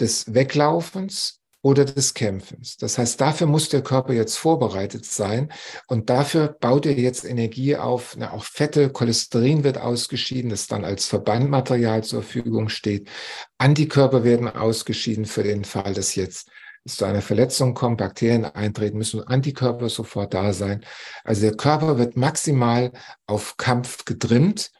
[0.00, 2.76] des Weglaufens oder des Kämpfens.
[2.76, 5.50] Das heißt, dafür muss der Körper jetzt vorbereitet sein
[5.88, 8.16] und dafür baut er jetzt Energie auf.
[8.18, 13.08] Na, auch Fette, Cholesterin wird ausgeschieden, das dann als Verbandmaterial zur Verfügung steht.
[13.56, 16.50] Antikörper werden ausgeschieden für den Fall, dass jetzt
[16.84, 20.84] es zu einer Verletzung kommt, Bakterien eintreten, müssen Antikörper sofort da sein.
[21.24, 22.92] Also der Körper wird maximal
[23.26, 24.70] auf Kampf getrimmt.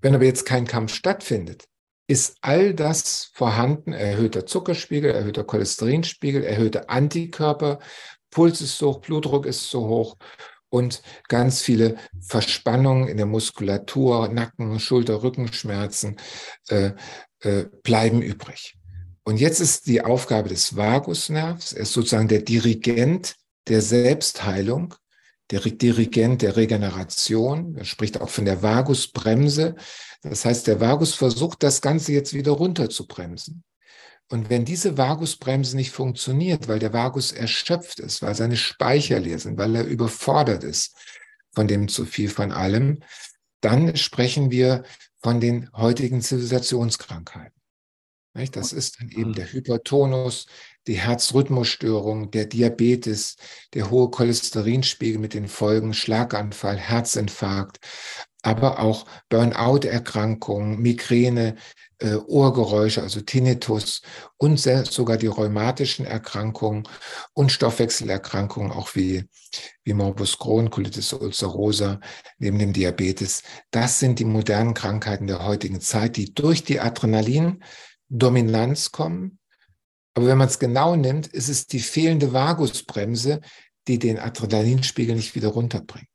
[0.00, 1.68] Wenn aber jetzt kein Kampf stattfindet,
[2.06, 7.80] ist all das vorhanden, erhöhter Zuckerspiegel, erhöhter Cholesterinspiegel, erhöhte Antikörper,
[8.30, 10.16] Puls ist hoch, Blutdruck ist so hoch
[10.68, 16.16] und ganz viele Verspannungen in der Muskulatur, Nacken, Schulter, Rückenschmerzen
[16.68, 16.92] äh,
[17.40, 18.76] äh, bleiben übrig.
[19.24, 23.34] Und jetzt ist die Aufgabe des Vagusnervs, er ist sozusagen der Dirigent
[23.68, 24.94] der Selbstheilung,
[25.50, 27.76] der Dirigent der Regeneration.
[27.76, 29.76] Er spricht auch von der Vagusbremse.
[30.22, 33.62] Das heißt, der Vagus versucht, das Ganze jetzt wieder runterzubremsen.
[34.28, 39.38] Und wenn diese Vagusbremse nicht funktioniert, weil der Vagus erschöpft ist, weil seine Speicher leer
[39.38, 40.96] sind, weil er überfordert ist
[41.54, 43.00] von dem zu viel von allem,
[43.60, 44.84] dann sprechen wir
[45.22, 47.55] von den heutigen Zivilisationskrankheiten.
[48.52, 50.46] Das ist dann eben der Hypertonus,
[50.86, 53.36] die Herzrhythmusstörung, der Diabetes,
[53.74, 57.78] der hohe Cholesterinspiegel mit den Folgen Schlaganfall, Herzinfarkt,
[58.42, 61.56] aber auch Burnout-Erkrankungen, Migräne,
[61.98, 64.02] äh, Ohrgeräusche, also Tinnitus
[64.36, 66.86] und sogar die rheumatischen Erkrankungen
[67.32, 69.24] und Stoffwechselerkrankungen, auch wie,
[69.82, 72.00] wie Morbus Crohn, Colitis ulcerosa,
[72.38, 73.42] neben dem Diabetes.
[73.70, 76.80] Das sind die modernen Krankheiten der heutigen Zeit, die durch die
[78.10, 79.38] Adrenalin-Dominanz kommen.
[80.14, 83.40] Aber wenn man es genau nimmt, ist es die fehlende Vagusbremse,
[83.86, 86.08] die den Adrenalinspiegel nicht wieder runterbringt.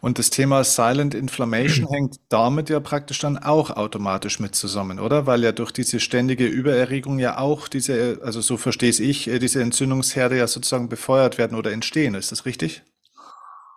[0.00, 5.26] Und das Thema Silent Inflammation hängt damit ja praktisch dann auch automatisch mit zusammen, oder?
[5.26, 9.62] Weil ja durch diese ständige Übererregung ja auch diese, also so verstehe ich, äh, diese
[9.62, 12.14] Entzündungsherde ja sozusagen befeuert werden oder entstehen.
[12.14, 12.82] Ist das richtig?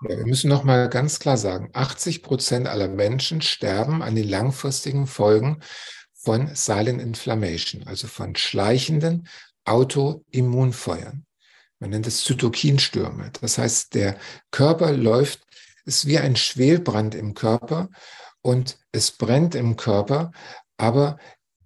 [0.01, 4.29] Ja, wir müssen noch mal ganz klar sagen, 80 Prozent aller Menschen sterben an den
[4.29, 5.59] langfristigen Folgen
[6.21, 9.27] von Silent Inflammation, also von schleichenden
[9.65, 11.25] Autoimmunfeuern.
[11.79, 13.31] Man nennt es Zytokinstürme.
[13.39, 14.17] Das heißt, der
[14.51, 15.41] Körper läuft
[15.85, 17.89] ist wie ein Schwelbrand im Körper
[18.41, 20.31] und es brennt im Körper,
[20.77, 21.17] aber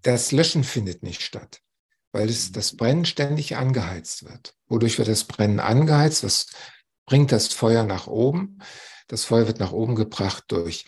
[0.01, 1.61] das Löschen findet nicht statt,
[2.11, 4.55] weil es, das Brennen ständig angeheizt wird.
[4.67, 6.23] Wodurch wird das Brennen angeheizt?
[6.23, 6.47] Was
[7.05, 8.59] bringt das Feuer nach oben?
[9.07, 10.85] Das Feuer wird nach oben gebracht durch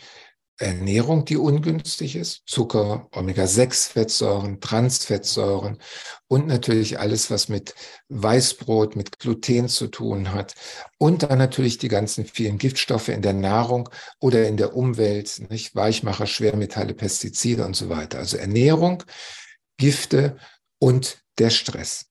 [0.57, 5.79] Ernährung, die ungünstig ist, Zucker, Omega-6-Fettsäuren, Transfettsäuren
[6.27, 7.75] und natürlich alles, was mit
[8.07, 10.55] Weißbrot, mit Gluten zu tun hat.
[10.97, 13.89] Und dann natürlich die ganzen vielen Giftstoffe in der Nahrung
[14.19, 18.19] oder in der Umwelt, nicht Weichmacher, Schwermetalle, Pestizide und so weiter.
[18.19, 19.03] Also Ernährung,
[19.77, 20.37] Gifte
[20.79, 22.05] und der Stress.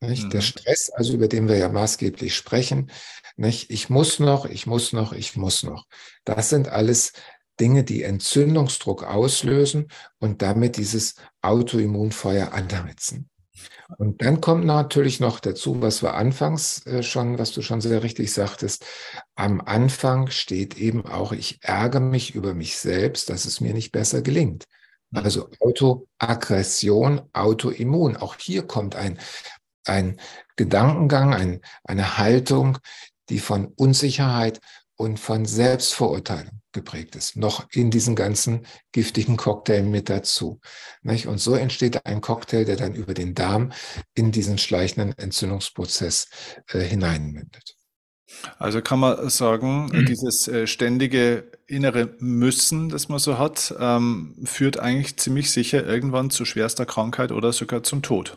[0.00, 0.24] Nicht?
[0.24, 0.30] Mhm.
[0.30, 2.90] Der Stress, also über den wir ja maßgeblich sprechen,
[3.36, 3.70] nicht?
[3.70, 5.86] ich muss noch, ich muss noch, ich muss noch.
[6.24, 7.12] Das sind alles
[7.60, 13.28] Dinge, die Entzündungsdruck auslösen und damit dieses Autoimmunfeuer anheizen.
[13.98, 18.02] Und dann kommt natürlich noch dazu, was wir anfangs äh, schon, was du schon sehr
[18.02, 18.84] richtig sagtest.
[19.34, 23.92] Am Anfang steht eben auch, ich ärgere mich über mich selbst, dass es mir nicht
[23.92, 24.66] besser gelingt.
[25.12, 28.16] Also Autoaggression, Autoimmun.
[28.16, 29.18] Auch hier kommt ein,
[29.84, 30.20] ein
[30.54, 32.78] Gedankengang, ein, eine Haltung,
[33.28, 34.60] die von Unsicherheit
[35.00, 40.60] und von Selbstverurteilung geprägt ist, noch in diesen ganzen giftigen Cocktail mit dazu.
[41.02, 41.26] Nicht?
[41.26, 43.72] Und so entsteht ein Cocktail, der dann über den Darm
[44.14, 46.28] in diesen schleichenden Entzündungsprozess
[46.68, 47.76] äh, hineinmündet.
[48.58, 50.04] Also kann man sagen, mhm.
[50.04, 56.28] dieses äh, ständige innere Müssen, das man so hat, ähm, führt eigentlich ziemlich sicher irgendwann
[56.28, 58.36] zu schwerster Krankheit oder sogar zum Tod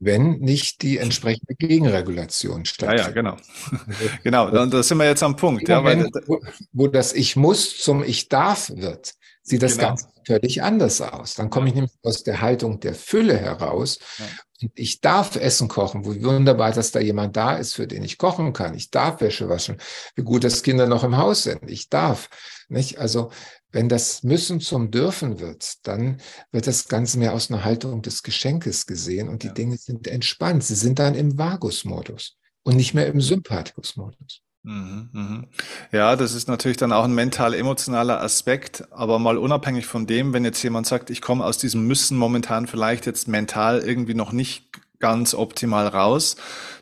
[0.00, 3.00] wenn nicht die entsprechende Gegenregulation stattfindet.
[3.00, 3.36] Ja, ja, genau.
[4.22, 5.68] genau, dann, da sind wir jetzt am Punkt.
[5.68, 6.40] Ja, weil, wo,
[6.72, 9.88] wo, das Ich muss zum Ich darf wird, sieht das genau.
[9.88, 11.34] Ganze völlig anders aus.
[11.34, 13.98] Dann komme ich nämlich aus der Haltung der Fülle heraus.
[14.18, 14.24] Ja.
[14.62, 16.04] Und ich darf Essen kochen.
[16.04, 18.74] Wie wunderbar, dass da jemand da ist, für den ich kochen kann.
[18.74, 19.78] Ich darf Wäsche waschen.
[20.14, 21.70] Wie gut, dass Kinder noch im Haus sind.
[21.70, 22.28] Ich darf.
[22.68, 22.98] Nicht?
[22.98, 23.30] Also
[23.74, 26.20] wenn das Müssen zum Dürfen wird, dann
[26.52, 29.52] wird das Ganze mehr aus einer Haltung des Geschenkes gesehen und die ja.
[29.52, 30.62] Dinge sind entspannt.
[30.62, 34.42] Sie sind dann im Vagusmodus und nicht mehr im Sympathikusmodus.
[34.62, 35.46] Mhm, mhm.
[35.90, 40.44] Ja, das ist natürlich dann auch ein mental-emotionaler Aspekt, aber mal unabhängig von dem, wenn
[40.44, 44.70] jetzt jemand sagt, ich komme aus diesem Müssen momentan vielleicht jetzt mental irgendwie noch nicht
[45.00, 46.36] ganz optimal raus.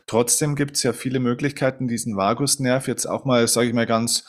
[0.05, 4.25] Trotzdem gibt es ja viele Möglichkeiten, diesen Vagusnerv jetzt auch mal, sage ich mal ganz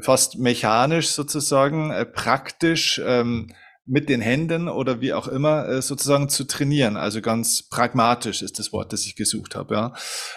[0.00, 3.48] fast mechanisch sozusagen, äh, praktisch ähm,
[3.88, 6.98] mit den Händen oder wie auch immer äh, sozusagen zu trainieren.
[6.98, 9.74] Also ganz pragmatisch ist das Wort, das ich gesucht habe.
[9.74, 9.92] Ja.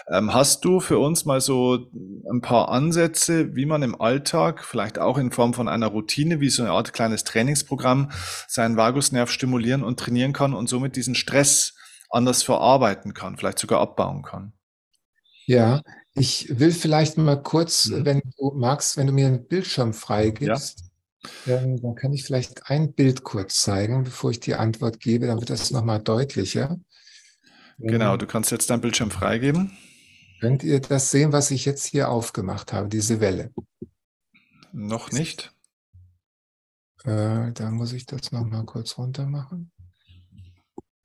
[0.08, 1.90] Ähm, hast du für uns mal so
[2.32, 6.50] ein paar Ansätze, wie man im Alltag, vielleicht auch in Form von einer Routine, wie
[6.50, 8.12] so eine Art kleines Trainingsprogramm,
[8.48, 11.76] seinen Vagusnerv stimulieren und trainieren kann und somit diesen Stress
[12.10, 14.54] anders verarbeiten kann, vielleicht sogar abbauen kann?
[15.46, 15.82] Ja,
[16.14, 18.06] ich will vielleicht mal kurz, mhm.
[18.06, 20.84] wenn du magst, wenn du mir einen Bildschirm freigibst,
[21.46, 21.58] ja.
[21.58, 25.40] ähm, dann kann ich vielleicht ein Bild kurz zeigen, bevor ich die Antwort gebe, dann
[25.40, 26.80] wird das nochmal deutlicher.
[27.78, 29.78] Genau, ähm, du kannst jetzt deinen Bildschirm freigeben.
[30.42, 33.52] Könnt ihr das sehen, was ich jetzt hier aufgemacht habe, diese Welle?
[34.74, 35.54] Noch nicht.
[37.04, 39.72] Äh, da muss ich das nochmal kurz runter machen.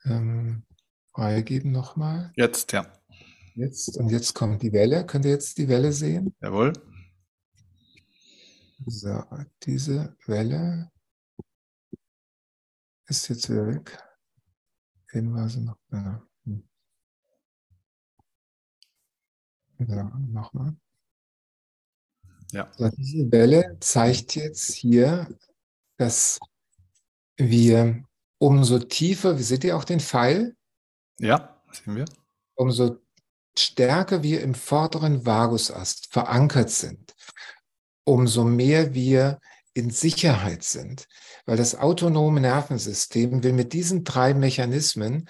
[0.05, 0.65] Ähm,
[1.13, 2.33] freigeben nochmal.
[2.37, 2.87] Jetzt, ja.
[3.57, 5.07] Jetzt, und jetzt kommt die Welle.
[5.07, 6.37] Könnt ihr jetzt die Welle sehen?
[6.43, 6.75] Jawohl.
[8.85, 9.25] So,
[9.63, 10.93] diese Welle
[13.07, 13.99] ist jetzt wieder weg.
[15.11, 15.79] Hinweise noch.
[15.91, 16.23] Ja.
[16.45, 16.69] Hm.
[19.79, 20.77] Ja, nochmal.
[22.53, 22.71] Ja.
[22.77, 25.35] So, diese Welle zeigt jetzt hier,
[25.97, 26.39] dass
[27.39, 28.05] wir
[28.37, 30.55] umso tiefer, wie seht ihr auch den Pfeil?
[31.19, 32.05] Ja, sehen wir.
[32.55, 33.06] Umso
[33.61, 37.15] stärker wir im vorderen Vagusast verankert sind,
[38.05, 39.41] umso mehr wir
[39.75, 41.07] in Sicherheit sind,
[41.45, 45.29] weil das autonome Nervensystem will mit diesen drei Mechanismen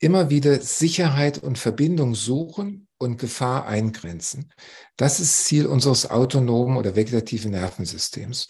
[0.00, 4.52] immer wieder Sicherheit und Verbindung suchen und Gefahr eingrenzen.
[4.96, 8.48] Das ist Ziel unseres autonomen oder vegetativen Nervensystems.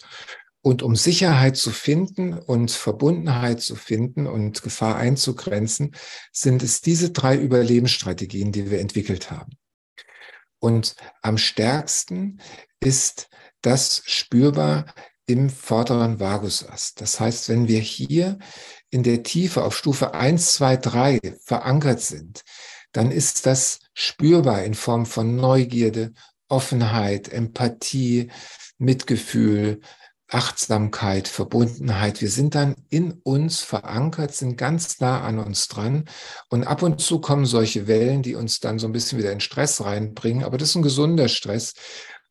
[0.61, 5.95] Und um Sicherheit zu finden und Verbundenheit zu finden und Gefahr einzugrenzen,
[6.33, 9.57] sind es diese drei Überlebensstrategien, die wir entwickelt haben.
[10.59, 12.41] Und am stärksten
[12.81, 13.29] ist
[13.61, 14.93] das spürbar
[15.25, 16.99] im vorderen Vagusast.
[16.99, 18.39] Das heißt, wenn wir hier
[18.89, 22.43] in der Tiefe auf Stufe 1, 2, 3 verankert sind,
[22.91, 26.13] dann ist das spürbar in Form von Neugierde,
[26.47, 28.31] Offenheit, Empathie,
[28.79, 29.81] Mitgefühl,
[30.29, 32.21] Achtsamkeit, Verbundenheit.
[32.21, 36.05] Wir sind dann in uns verankert, sind ganz nah an uns dran.
[36.49, 39.39] Und ab und zu kommen solche Wellen, die uns dann so ein bisschen wieder in
[39.39, 40.43] Stress reinbringen.
[40.43, 41.73] Aber das ist ein gesunder Stress,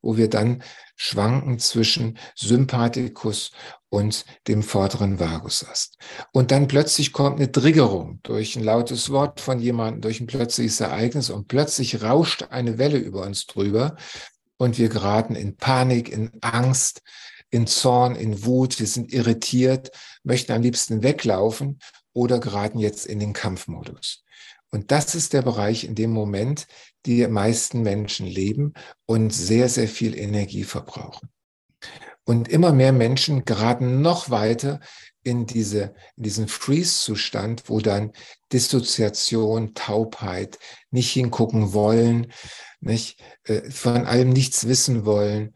[0.01, 0.63] wo wir dann
[0.95, 3.53] schwanken zwischen Sympathikus
[3.89, 5.97] und dem vorderen Vagusast.
[6.33, 10.81] Und dann plötzlich kommt eine Triggerung durch ein lautes Wort von jemandem, durch ein plötzliches
[10.81, 13.97] Ereignis und plötzlich rauscht eine Welle über uns drüber
[14.57, 17.03] und wir geraten in Panik, in Angst,
[17.51, 19.91] in Zorn, in Wut, wir sind irritiert,
[20.23, 21.79] möchten am liebsten weglaufen
[22.13, 24.25] oder geraten jetzt in den Kampfmodus.
[24.71, 26.67] Und das ist der Bereich, in dem Moment
[27.07, 28.75] die meisten Menschen leben
[29.07, 31.31] und sehr, sehr viel Energie verbrauchen.
[32.25, 34.81] Und immer mehr Menschen geraten noch weiter
[35.23, 38.13] in, diese, in diesen Freeze-Zustand, wo dann
[38.53, 40.59] Dissoziation, Taubheit,
[40.91, 42.33] nicht hingucken wollen,
[42.81, 45.55] nicht, äh, von allem nichts wissen wollen,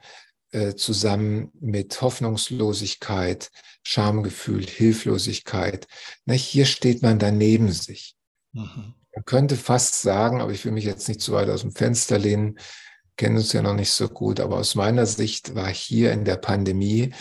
[0.53, 3.51] äh, zusammen mit Hoffnungslosigkeit,
[3.83, 5.87] Schamgefühl, Hilflosigkeit.
[6.25, 8.15] Nicht, hier steht man daneben sich.
[8.53, 8.95] Mhm.
[9.15, 12.19] Man könnte fast sagen, aber ich will mich jetzt nicht zu weit aus dem Fenster
[12.19, 12.59] lehnen,
[13.17, 16.37] kennen uns ja noch nicht so gut, aber aus meiner Sicht war hier in der
[16.37, 17.13] Pandemie,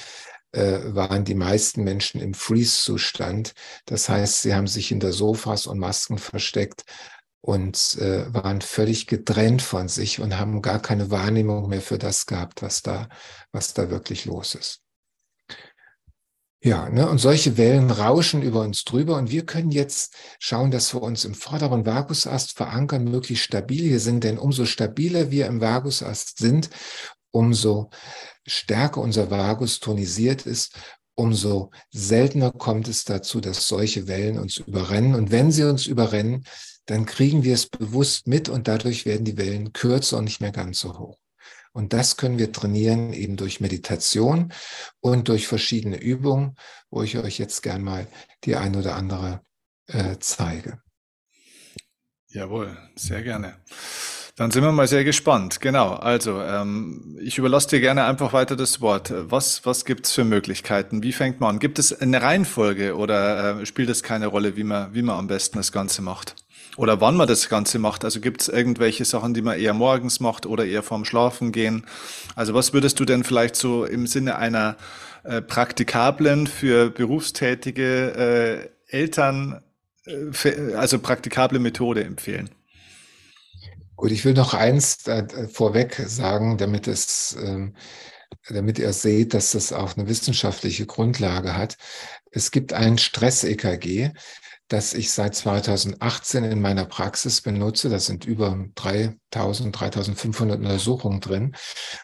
[0.53, 3.53] äh, waren die meisten Menschen im Freeze-Zustand.
[3.86, 6.84] Das heißt, sie haben sich hinter Sofas und Masken versteckt
[7.42, 12.28] und äh, waren völlig getrennt von sich und haben gar keine Wahrnehmung mehr für das
[12.28, 13.10] gehabt, was da,
[13.52, 14.82] was da wirklich los ist.
[16.64, 20.94] Ja, ne, und solche Wellen rauschen über uns drüber und wir können jetzt schauen, dass
[20.94, 25.60] wir uns im vorderen Vagusast verankern, möglichst stabil hier sind, denn umso stabiler wir im
[25.60, 26.70] Vagusast sind,
[27.32, 27.89] umso
[28.46, 30.76] stärker unser Vagus tonisiert ist,
[31.16, 35.16] umso seltener kommt es dazu, dass solche Wellen uns überrennen.
[35.16, 36.46] Und wenn sie uns überrennen,
[36.92, 40.52] dann kriegen wir es bewusst mit und dadurch werden die Wellen kürzer und nicht mehr
[40.52, 41.18] ganz so hoch.
[41.74, 44.52] Und das können wir trainieren eben durch Meditation
[45.00, 46.56] und durch verschiedene Übungen,
[46.89, 48.08] wo ich euch jetzt gern mal
[48.44, 49.42] die ein oder andere
[49.88, 50.82] äh, zeige.
[52.28, 53.58] Jawohl, sehr gerne.
[54.36, 55.60] Dann sind wir mal sehr gespannt.
[55.60, 59.14] Genau, also ähm, ich überlasse dir gerne einfach weiter das Wort.
[59.14, 61.04] Was, was gibt es für Möglichkeiten?
[61.04, 61.60] Wie fängt man an?
[61.60, 65.28] Gibt es eine Reihenfolge oder äh, spielt es keine Rolle, wie man, wie man am
[65.28, 66.36] besten das Ganze macht?
[66.78, 68.05] Oder wann man das Ganze macht.
[68.05, 71.86] Also gibt es irgendwelche Sachen, die man eher morgens macht oder eher vorm Schlafen gehen?
[72.36, 74.78] Also was würdest du denn vielleicht so im Sinne einer
[75.24, 79.61] äh, praktikablen für berufstätige äh, Eltern,
[80.05, 82.49] äh, also praktikable Methode empfehlen?
[83.95, 87.76] Gut, ich will noch eins äh, vorweg sagen, damit es, ähm,
[88.49, 91.76] damit ihr seht, dass das auch eine wissenschaftliche Grundlage hat.
[92.32, 94.11] Es gibt ein Stress-EKG
[94.72, 97.89] das ich seit 2018 in meiner Praxis benutze.
[97.89, 101.55] Das sind über 3000, 3500 Untersuchungen drin,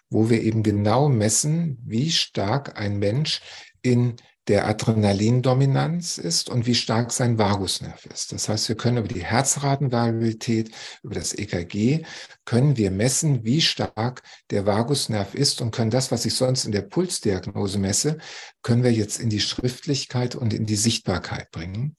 [0.09, 3.41] wo wir eben genau messen, wie stark ein Mensch
[3.81, 8.31] in der Adrenalindominanz ist und wie stark sein Vagusnerv ist.
[8.31, 10.71] Das heißt, wir können über die Herzratenvariabilität,
[11.03, 12.03] über das EKG
[12.45, 16.71] können wir messen, wie stark der Vagusnerv ist und können das, was ich sonst in
[16.71, 18.19] der Pulsdiagnose messe,
[18.61, 21.97] können wir jetzt in die Schriftlichkeit und in die Sichtbarkeit bringen,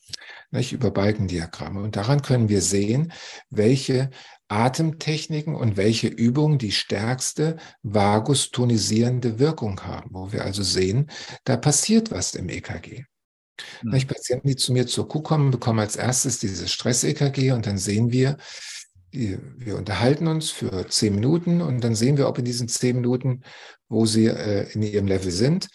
[0.50, 1.82] nicht, über Balkendiagramme.
[1.82, 3.12] Und daran können wir sehen,
[3.50, 4.10] welche
[4.48, 11.10] Atemtechniken und welche Übungen die stärkste vagustonisierende Wirkung haben, wo wir also sehen,
[11.44, 13.04] da passiert was im EKG.
[13.82, 14.06] Mhm.
[14.06, 18.12] Patienten, die zu mir zur Kuh kommen, bekommen als erstes dieses Stress-EKG und dann sehen
[18.12, 18.38] wir,
[19.10, 23.42] wir unterhalten uns für zehn Minuten und dann sehen wir, ob in diesen zehn Minuten,
[23.88, 25.68] wo sie äh, in ihrem Level sind,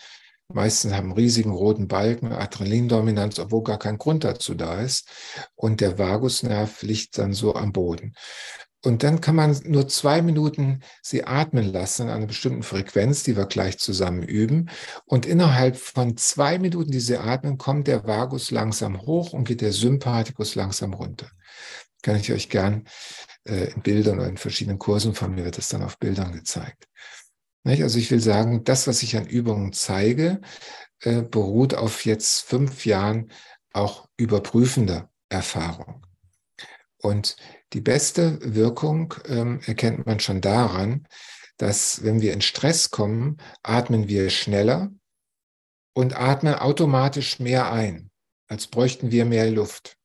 [0.55, 5.07] meistens haben riesigen roten Balken, Adrenalindominanz, obwohl gar kein Grund dazu da ist.
[5.55, 8.13] Und der Vagusnerv liegt dann so am Boden.
[8.85, 13.37] Und dann kann man nur zwei Minuten sie atmen lassen an einer bestimmten Frequenz, die
[13.37, 14.69] wir gleich zusammen üben.
[15.05, 19.61] Und innerhalb von zwei Minuten, die sie atmen, kommt der Vagus langsam hoch und geht
[19.61, 21.29] der Sympathikus langsam runter
[22.03, 22.85] kann ich euch gern
[23.45, 26.87] äh, in Bildern oder in verschiedenen Kursen von mir wird das dann auf Bildern gezeigt.
[27.65, 30.41] Also ich will sagen, das, was ich an Übungen zeige,
[31.01, 33.31] äh, beruht auf jetzt fünf Jahren
[33.71, 36.05] auch überprüfender Erfahrung.
[36.97, 37.35] Und
[37.73, 41.07] die beste Wirkung ähm, erkennt man schon daran,
[41.57, 44.91] dass wenn wir in Stress kommen, atmen wir schneller
[45.93, 48.09] und atmen automatisch mehr ein,
[48.47, 49.97] als bräuchten wir mehr Luft.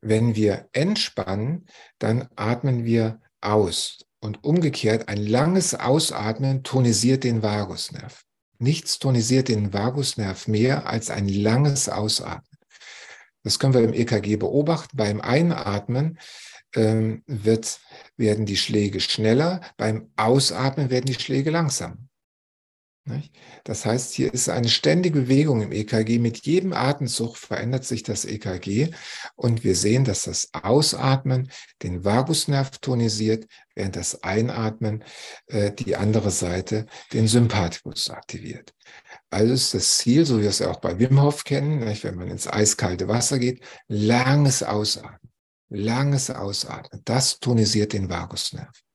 [0.00, 1.66] Wenn wir entspannen,
[1.98, 4.05] dann atmen wir aus.
[4.20, 8.22] Und umgekehrt, ein langes Ausatmen tonisiert den Vagusnerv.
[8.58, 12.58] Nichts tonisiert den Vagusnerv mehr als ein langes Ausatmen.
[13.42, 14.96] Das können wir im EKG beobachten.
[14.96, 16.18] Beim Einatmen
[16.74, 17.80] ähm, wird,
[18.16, 21.98] werden die Schläge schneller, beim Ausatmen werden die Schläge langsamer.
[23.64, 26.18] Das heißt, hier ist eine ständige Bewegung im EKG.
[26.18, 28.90] Mit jedem Atemzug verändert sich das EKG
[29.36, 31.50] und wir sehen, dass das Ausatmen
[31.82, 35.04] den Vagusnerv tonisiert, während das Einatmen
[35.46, 38.74] äh, die andere Seite den Sympathikus aktiviert.
[39.30, 42.28] Also ist das Ziel, so wie wir es auch bei Wim Hof kennen, wenn man
[42.28, 45.30] ins eiskalte Wasser geht, langes Ausatmen.
[45.68, 47.02] Langes Ausatmen.
[47.04, 48.85] Das tonisiert den Vagusnerv.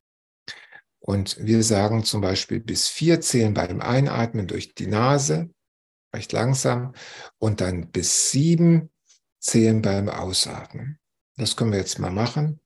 [1.01, 5.49] Und wir sagen zum Beispiel bis vier zählen beim Einatmen durch die Nase,
[6.15, 6.93] recht langsam,
[7.37, 8.91] und dann bis sieben
[9.39, 10.99] zählen beim Ausatmen.
[11.37, 12.60] Das können wir jetzt mal machen.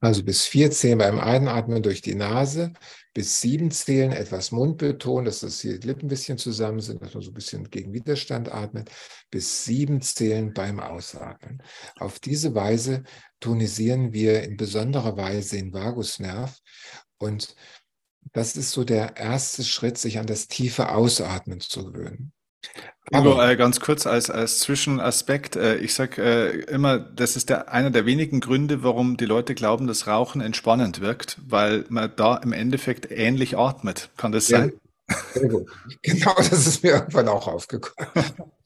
[0.00, 2.72] Also bis vier zählen beim Einatmen durch die Nase,
[3.12, 7.12] bis sieben zählen etwas Mundbeton, dass das hier die Lippen ein bisschen zusammen sind, dass
[7.12, 8.90] man so ein bisschen gegen Widerstand atmet,
[9.30, 11.62] bis sieben zählen beim Ausatmen.
[11.98, 13.02] Auf diese Weise
[13.40, 16.58] tonisieren wir in besonderer Weise den Vagusnerv
[17.18, 17.54] und
[18.32, 22.32] das ist so der erste Schritt, sich an das tiefe Ausatmen zu gewöhnen.
[23.12, 25.56] Ingo, äh, ganz kurz als, als Zwischenaspekt.
[25.56, 29.54] Äh, ich sage äh, immer, das ist der, einer der wenigen Gründe, warum die Leute
[29.54, 34.10] glauben, dass Rauchen entspannend wirkt, weil man da im Endeffekt ähnlich atmet.
[34.16, 34.72] Kann das sein?
[35.34, 35.68] Sehr gut.
[36.02, 38.08] Genau, das ist mir irgendwann auch aufgekommen.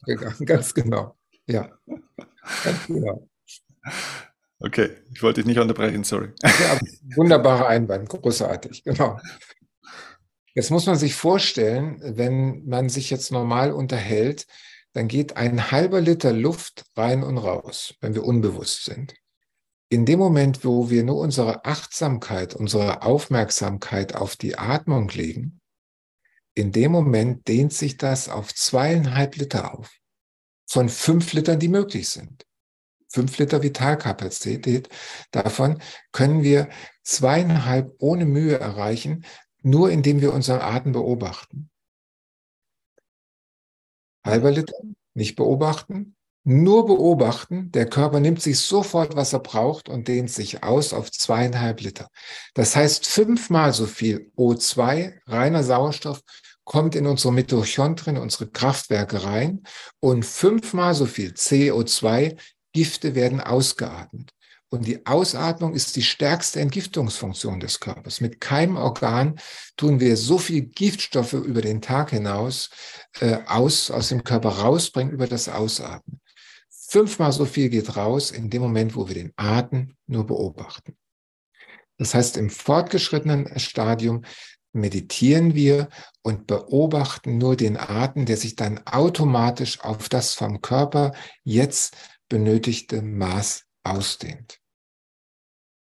[0.45, 1.17] Ganz genau.
[1.47, 1.71] Ja.
[2.65, 3.27] Ganz genau.
[4.61, 6.29] Okay, ich wollte dich nicht unterbrechen, sorry.
[6.43, 6.79] Ja,
[7.17, 9.19] wunderbarer Einwand, großartig, genau.
[10.55, 14.47] Jetzt muss man sich vorstellen, wenn man sich jetzt normal unterhält,
[14.93, 19.15] dann geht ein halber Liter Luft rein und raus, wenn wir unbewusst sind.
[19.89, 25.61] In dem Moment, wo wir nur unsere Achtsamkeit, unsere Aufmerksamkeit auf die Atmung legen,
[26.55, 29.91] in dem Moment dehnt sich das auf zweieinhalb Liter auf.
[30.67, 32.47] Von fünf Litern, die möglich sind.
[33.09, 34.89] Fünf Liter Vitalkapazität.
[35.33, 35.81] Davon
[36.13, 36.69] können wir
[37.03, 39.25] zweieinhalb ohne Mühe erreichen,
[39.65, 41.71] nur indem wir unseren Atem beobachten.
[44.25, 44.77] Halber Liter,
[45.15, 47.73] nicht beobachten, nur beobachten.
[47.73, 52.09] Der Körper nimmt sich sofort, was er braucht und dehnt sich aus auf zweieinhalb Liter.
[52.55, 56.21] Das heißt, fünfmal so viel O2, reiner Sauerstoff,
[56.65, 59.63] kommt in unsere Mitochondrien, unsere Kraftwerke rein
[60.01, 62.39] und fünfmal so viel CO2,
[62.73, 64.34] Gifte werden ausgeatmet.
[64.75, 68.21] Und die Ausatmung ist die stärkste Entgiftungsfunktion des Körpers.
[68.21, 69.39] Mit keinem Organ
[69.77, 72.71] tun wir so viel Giftstoffe über den Tag hinaus
[73.21, 76.21] äh, aus, aus dem Körper rausbringen über das Ausatmen.
[76.69, 80.97] Fünfmal so viel geht raus in dem Moment, wo wir den Atem nur beobachten.
[81.97, 84.25] Das heißt, im fortgeschrittenen Stadium
[84.73, 85.89] meditieren wir
[86.23, 91.13] und beobachten nur den Atem, der sich dann automatisch auf das vom Körper
[91.45, 91.97] jetzt
[92.29, 94.64] benötigte Maß ausdehnt.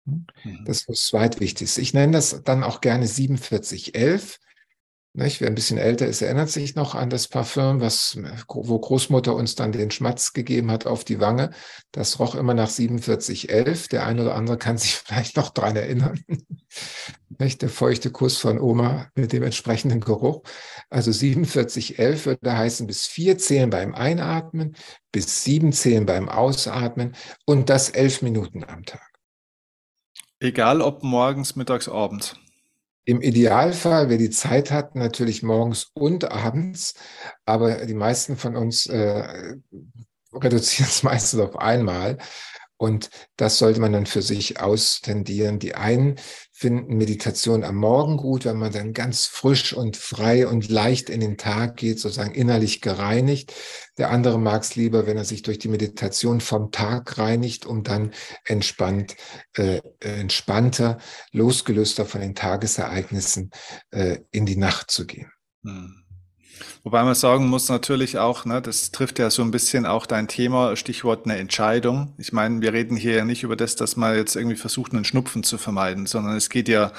[0.06, 0.26] Mhm.
[0.66, 1.82] Das ist das Zweitwichtigste.
[1.82, 4.40] Ich nenne das dann auch gerne 4711.
[5.16, 5.42] Nicht?
[5.42, 9.54] Wer ein bisschen älter ist, erinnert sich noch an das Parfüm, was, wo Großmutter uns
[9.54, 11.52] dann den Schmatz gegeben hat auf die Wange.
[11.92, 13.90] Das roch immer nach 4711.
[13.90, 16.20] Der eine oder andere kann sich vielleicht noch dran erinnern.
[17.38, 17.62] Nicht?
[17.62, 20.42] Der feuchte Kuss von Oma mit dem entsprechenden Geruch.
[20.90, 24.76] Also 4711 würde heißen, bis vier zählen beim Einatmen,
[25.12, 29.13] bis sieben zählen beim Ausatmen und das elf Minuten am Tag.
[30.44, 32.36] Egal ob morgens, mittags, abends.
[33.06, 36.96] Im Idealfall, wer die Zeit hat, natürlich morgens und abends,
[37.46, 39.56] aber die meisten von uns äh,
[40.34, 42.18] reduzieren es meistens auf einmal.
[42.84, 45.58] Und das sollte man dann für sich austendieren.
[45.58, 46.18] Die einen
[46.52, 51.22] finden Meditation am Morgen gut, wenn man dann ganz frisch und frei und leicht in
[51.22, 53.54] den Tag geht, sozusagen innerlich gereinigt.
[53.98, 57.84] Der andere mag es lieber, wenn er sich durch die Meditation vom Tag reinigt, um
[57.84, 58.12] dann
[58.44, 59.16] entspannt,
[59.56, 60.98] äh, entspannter,
[61.32, 63.52] losgelöster von den Tagesereignissen
[63.92, 65.32] äh, in die Nacht zu gehen.
[65.64, 66.03] Hm.
[66.84, 70.28] Wobei man sagen muss natürlich auch, ne, das trifft ja so ein bisschen auch dein
[70.28, 72.14] Thema, Stichwort eine Entscheidung.
[72.18, 75.06] Ich meine, wir reden hier ja nicht über das, dass man jetzt irgendwie versucht, einen
[75.06, 76.92] Schnupfen zu vermeiden, sondern es geht ja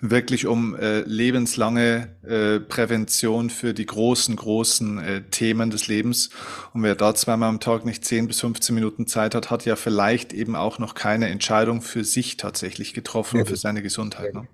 [0.00, 6.30] wirklich um äh, lebenslange äh, Prävention für die großen, großen äh, Themen des Lebens.
[6.74, 9.76] Und wer da zweimal am Tag nicht 10 bis 15 Minuten Zeit hat, hat ja
[9.76, 14.34] vielleicht eben auch noch keine Entscheidung für sich tatsächlich getroffen, ja, für seine Gesundheit.
[14.34, 14.46] Ne?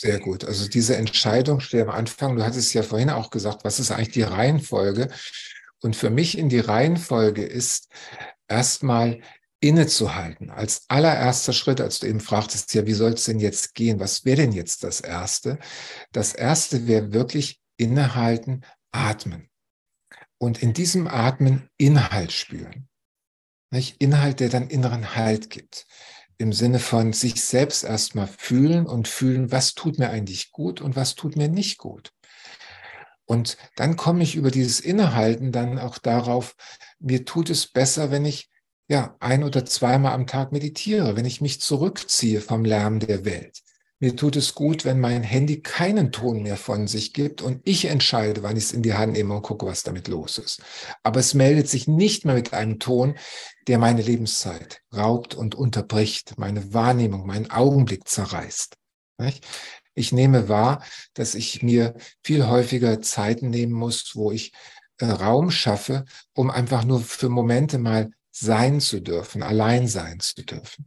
[0.00, 0.44] Sehr gut.
[0.44, 2.36] Also diese Entscheidung steht am Anfang.
[2.36, 5.08] Du hattest ja vorhin auch gesagt, was ist eigentlich die Reihenfolge?
[5.80, 7.88] Und für mich in die Reihenfolge ist
[8.46, 9.20] erstmal
[9.58, 10.50] innezuhalten.
[10.50, 13.98] Als allererster Schritt, als du eben fragtest, ja, wie soll es denn jetzt gehen?
[13.98, 15.58] Was wäre denn jetzt das Erste?
[16.12, 19.50] Das Erste wäre wirklich innehalten, atmen.
[20.38, 22.88] Und in diesem Atmen Inhalt spüren.
[23.72, 24.00] Nicht?
[24.00, 25.88] Inhalt, der dann inneren Halt gibt
[26.38, 30.96] im Sinne von sich selbst erstmal fühlen und fühlen, was tut mir eigentlich gut und
[30.96, 32.12] was tut mir nicht gut.
[33.26, 36.54] Und dann komme ich über dieses Innehalten dann auch darauf,
[36.98, 38.48] mir tut es besser, wenn ich
[38.88, 43.60] ja ein oder zweimal am Tag meditiere, wenn ich mich zurückziehe vom Lärm der Welt.
[44.00, 47.86] Mir tut es gut, wenn mein Handy keinen Ton mehr von sich gibt und ich
[47.86, 50.62] entscheide, wann ich es in die Hand nehme und gucke, was damit los ist.
[51.02, 53.16] Aber es meldet sich nicht mehr mit einem Ton,
[53.66, 58.76] der meine Lebenszeit raubt und unterbricht, meine Wahrnehmung, meinen Augenblick zerreißt.
[59.94, 60.84] Ich nehme wahr,
[61.14, 64.52] dass ich mir viel häufiger Zeiten nehmen muss, wo ich
[64.98, 70.44] äh, Raum schaffe, um einfach nur für Momente mal sein zu dürfen, allein sein zu
[70.44, 70.84] dürfen.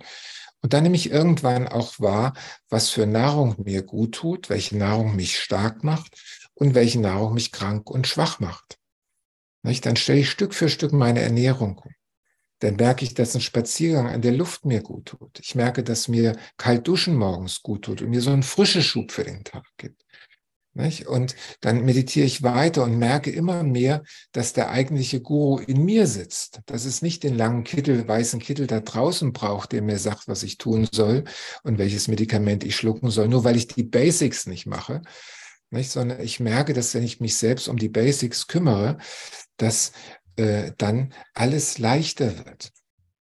[0.62, 2.34] Und dann nehme ich irgendwann auch wahr,
[2.70, 6.22] was für Nahrung mir gut tut, welche Nahrung mich stark macht
[6.53, 8.78] und welche Nahrung mich krank und schwach macht.
[9.64, 11.91] Dann stelle ich Stück für Stück meine Ernährung um.
[12.59, 15.39] Dann merke ich, dass ein Spaziergang an der Luft mir gut tut.
[15.39, 19.12] Ich merke, dass mir kalt duschen morgens gut tut und mir so einen frischen Schub
[19.12, 20.03] für den Tag gibt.
[20.74, 21.07] Nicht?
[21.07, 26.07] Und dann meditiere ich weiter und merke immer mehr, dass der eigentliche Guru in mir
[26.07, 26.61] sitzt.
[26.65, 30.43] Dass es nicht den langen Kittel, weißen Kittel da draußen braucht, der mir sagt, was
[30.43, 31.26] ich tun soll
[31.63, 35.01] und welches Medikament ich schlucken soll, nur weil ich die Basics nicht mache.
[35.72, 35.91] Nicht?
[35.91, 38.97] Sondern ich merke, dass wenn ich mich selbst um die Basics kümmere,
[39.57, 39.91] dass
[40.38, 42.72] äh, dann alles leichter wird.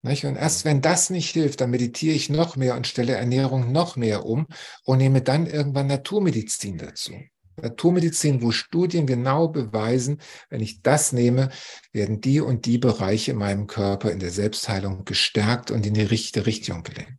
[0.03, 0.25] Nicht?
[0.25, 3.97] Und erst wenn das nicht hilft, dann meditiere ich noch mehr und stelle Ernährung noch
[3.97, 4.47] mehr um
[4.85, 7.15] und nehme dann irgendwann Naturmedizin dazu.
[7.63, 11.51] Naturmedizin, wo Studien genau beweisen, wenn ich das nehme,
[11.93, 16.03] werden die und die Bereiche in meinem Körper in der Selbstheilung gestärkt und in die
[16.03, 17.19] richtige Richtung gelenkt.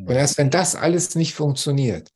[0.00, 2.10] Und erst wenn das alles nicht funktioniert,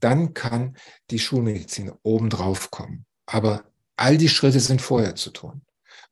[0.00, 0.76] dann kann
[1.10, 3.06] die Schulmedizin obendrauf kommen.
[3.26, 3.64] Aber
[3.96, 5.62] all die Schritte sind vorher zu tun.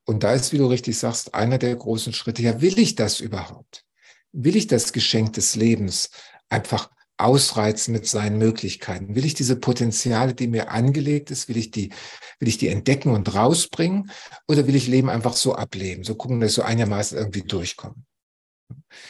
[0.05, 3.21] Und da ist, wie du richtig sagst, einer der großen Schritte, ja, will ich das
[3.21, 3.85] überhaupt?
[4.33, 6.11] Will ich das Geschenk des Lebens
[6.49, 9.15] einfach ausreizen mit seinen Möglichkeiten?
[9.15, 11.91] Will ich diese Potenziale, die mir angelegt ist, will ich die,
[12.39, 14.11] will ich die entdecken und rausbringen?
[14.49, 17.97] Oder will ich Leben einfach so ableben, so gucken, dass ich so einigermaßen irgendwie durchkomme?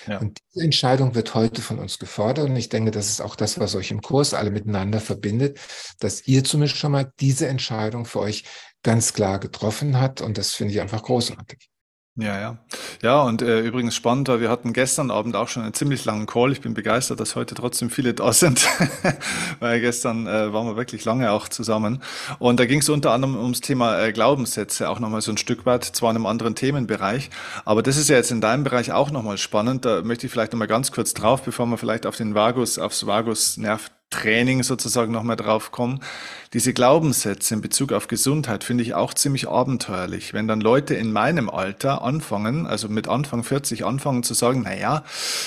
[0.06, 0.18] Ja.
[0.18, 2.48] Und diese Entscheidung wird heute von uns gefordert.
[2.48, 5.58] Und ich denke, das ist auch das, was euch im Kurs alle miteinander verbindet,
[6.00, 8.44] dass ihr zumindest schon mal diese Entscheidung für euch
[8.82, 10.20] ganz klar getroffen habt.
[10.20, 11.71] Und das finde ich einfach großartig.
[12.14, 12.58] Ja, ja.
[13.00, 16.26] Ja, und äh, übrigens spannend, weil wir hatten gestern Abend auch schon einen ziemlich langen
[16.26, 16.52] Call.
[16.52, 18.68] Ich bin begeistert, dass heute trotzdem viele da sind,
[19.60, 22.02] weil gestern äh, waren wir wirklich lange auch zusammen.
[22.38, 25.64] Und da ging es unter anderem ums Thema äh, Glaubenssätze, auch nochmal so ein Stück
[25.64, 27.30] weit, zwar in einem anderen Themenbereich,
[27.64, 29.86] aber das ist ja jetzt in deinem Bereich auch nochmal spannend.
[29.86, 33.06] Da möchte ich vielleicht nochmal ganz kurz drauf, bevor wir vielleicht auf den Vagus, aufs
[33.06, 36.00] Vagusnerv Training sozusagen nochmal drauf kommen.
[36.52, 40.34] Diese Glaubenssätze in Bezug auf Gesundheit finde ich auch ziemlich abenteuerlich.
[40.34, 44.76] Wenn dann Leute in meinem Alter anfangen, also mit Anfang 40 anfangen zu sagen, na
[44.76, 45.04] ja,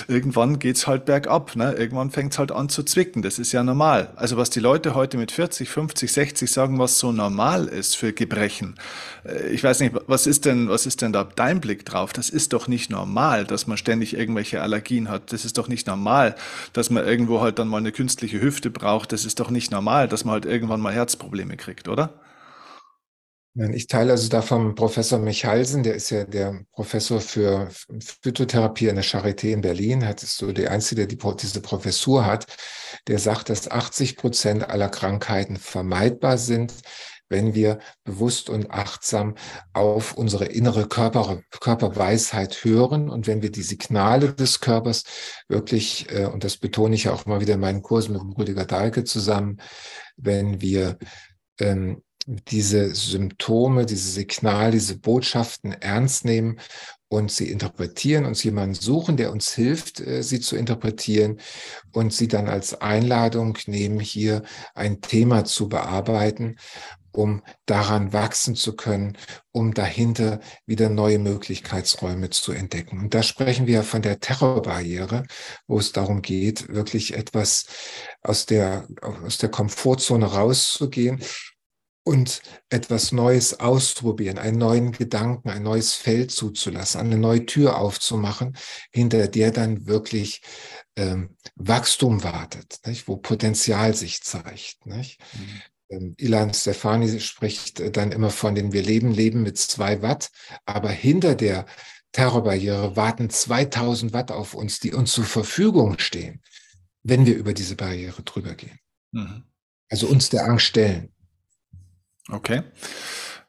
[0.07, 1.73] irgendwann geht's halt bergab, ne?
[1.73, 3.21] Irgendwann fängt's halt an zu zwicken.
[3.21, 4.09] Das ist ja normal.
[4.15, 8.11] Also was die Leute heute mit 40, 50, 60 sagen, was so normal ist für
[8.11, 8.75] Gebrechen.
[9.23, 12.13] Äh, ich weiß nicht, was ist denn, was ist denn da dein Blick drauf?
[12.13, 15.31] Das ist doch nicht normal, dass man ständig irgendwelche Allergien hat.
[15.31, 16.35] Das ist doch nicht normal,
[16.73, 19.71] dass man irgendwo halt dann mal eine künstliche Hüfte Hüfte braucht, das ist doch nicht
[19.71, 22.21] normal, dass man halt irgendwann mal Herzprobleme kriegt, oder?
[23.71, 27.69] Ich teile also da vom Professor Michalsen, der ist ja der Professor für
[28.21, 32.25] Phytotherapie an der Charité in Berlin, hat ist so der Einzige, der die, diese Professur
[32.25, 32.47] hat,
[33.07, 36.73] der sagt, dass 80 Prozent aller Krankheiten vermeidbar sind,
[37.29, 39.35] wenn wir bewusst und achtsam
[39.73, 45.03] auf unsere innere Körper, Körperweisheit hören und wenn wir die Signale des Körpers
[45.47, 48.65] wirklich, äh, und das betone ich ja auch mal wieder in meinen Kursen mit Rüdiger
[48.65, 49.57] Dahlke zusammen,
[50.17, 50.97] wenn wir
[51.59, 56.59] ähm, diese Symptome, diese Signale, diese Botschaften ernst nehmen
[57.07, 61.39] und sie interpretieren, uns jemanden suchen, der uns hilft, äh, sie zu interpretieren
[61.91, 66.57] und sie dann als Einladung nehmen, hier ein Thema zu bearbeiten
[67.15, 69.17] um daran wachsen zu können,
[69.51, 72.99] um dahinter wieder neue Möglichkeitsräume zu entdecken.
[72.99, 75.25] Und da sprechen wir von der Terrorbarriere,
[75.67, 77.65] wo es darum geht, wirklich etwas
[78.21, 81.21] aus der, aus der Komfortzone rauszugehen
[82.03, 88.55] und etwas Neues auszuprobieren, einen neuen Gedanken, ein neues Feld zuzulassen, eine neue Tür aufzumachen,
[88.91, 90.41] hinter der dann wirklich
[90.95, 93.07] ähm, Wachstum wartet, nicht?
[93.07, 94.85] wo Potenzial sich zeigt.
[94.85, 95.19] Nicht?
[95.33, 95.61] Mhm.
[95.89, 100.31] Ähm, Ilan Stefani spricht äh, dann immer von den Wir leben, leben mit zwei Watt,
[100.65, 101.65] aber hinter der
[102.11, 106.41] Terrorbarriere warten 2000 Watt auf uns, die uns zur Verfügung stehen,
[107.03, 108.79] wenn wir über diese Barriere drüber gehen.
[109.11, 109.43] Mhm.
[109.89, 111.09] Also uns der Angst stellen.
[112.29, 112.63] Okay.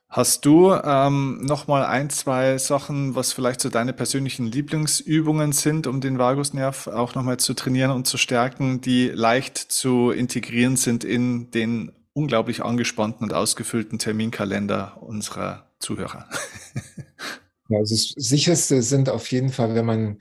[0.09, 5.87] Hast du ähm, noch mal ein, zwei Sachen, was vielleicht so deine persönlichen Lieblingsübungen sind,
[5.87, 10.77] um den Vagusnerv auch noch mal zu trainieren und zu stärken, die leicht zu integrieren
[10.77, 16.29] sind in den unglaublich angespannten und ausgefüllten Terminkalender unserer Zuhörer.
[17.69, 20.19] Ja, also das Sicherste sind auf jeden Fall, wenn man,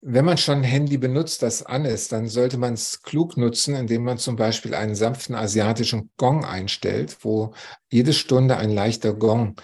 [0.00, 3.74] wenn man schon ein Handy benutzt, das an ist, dann sollte man es klug nutzen,
[3.74, 7.52] indem man zum Beispiel einen sanften asiatischen Gong einstellt, wo
[7.90, 9.56] jede Stunde ein leichter Gong,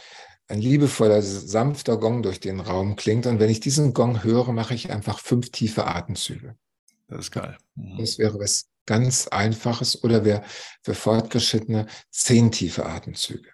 [0.48, 3.26] ein liebevoller, sanfter Gong durch den Raum klingt.
[3.26, 6.56] Und wenn ich diesen Gong höre, mache ich einfach fünf tiefe Atemzüge.
[7.08, 7.56] Das ist geil.
[7.74, 7.96] Mhm.
[8.00, 10.42] Das wäre was ganz Einfaches oder wer
[10.82, 13.50] für Fortgeschrittene zehn tiefe Atemzüge.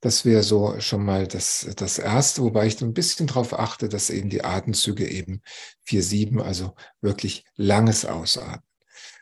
[0.00, 4.08] Das wäre so schon mal das, das Erste, wobei ich ein bisschen darauf achte, dass
[4.08, 5.42] eben die Atemzüge eben
[5.86, 8.62] 4-7, also wirklich langes Ausatmen.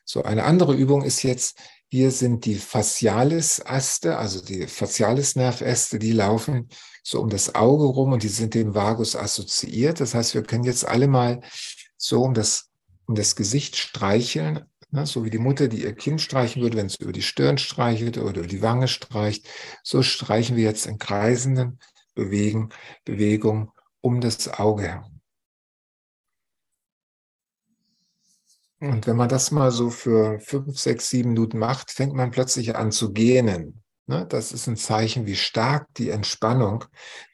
[0.05, 1.59] So, eine andere Übung ist jetzt,
[1.89, 6.69] hier sind die Facialis-Aste, also die Facialis-Nerväste, die laufen
[7.03, 9.99] so um das Auge rum und die sind dem Vagus assoziiert.
[9.99, 11.41] Das heißt, wir können jetzt alle mal
[11.97, 12.70] so um das
[13.11, 16.87] um das Gesicht streicheln, ne, so wie die Mutter, die ihr Kind streichen würde, wenn
[16.87, 19.49] es über die Stirn streichelt oder über die Wange streicht.
[19.83, 21.81] So streichen wir jetzt in kreisenden
[22.15, 22.69] Bewegen,
[23.05, 25.21] Bewegung um das Auge herum.
[28.79, 32.77] Und wenn man das mal so für fünf, sechs, sieben Minuten macht, fängt man plötzlich
[32.77, 33.83] an zu gähnen.
[34.07, 36.85] Ne, das ist ein Zeichen, wie stark die Entspannung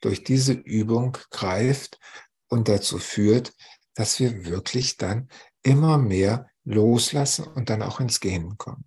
[0.01, 2.01] durch diese Übung greift
[2.49, 3.53] und dazu führt,
[3.97, 5.29] dass wir wirklich dann
[5.67, 8.85] immer mehr loslassen und dann auch ins Gehen kommen.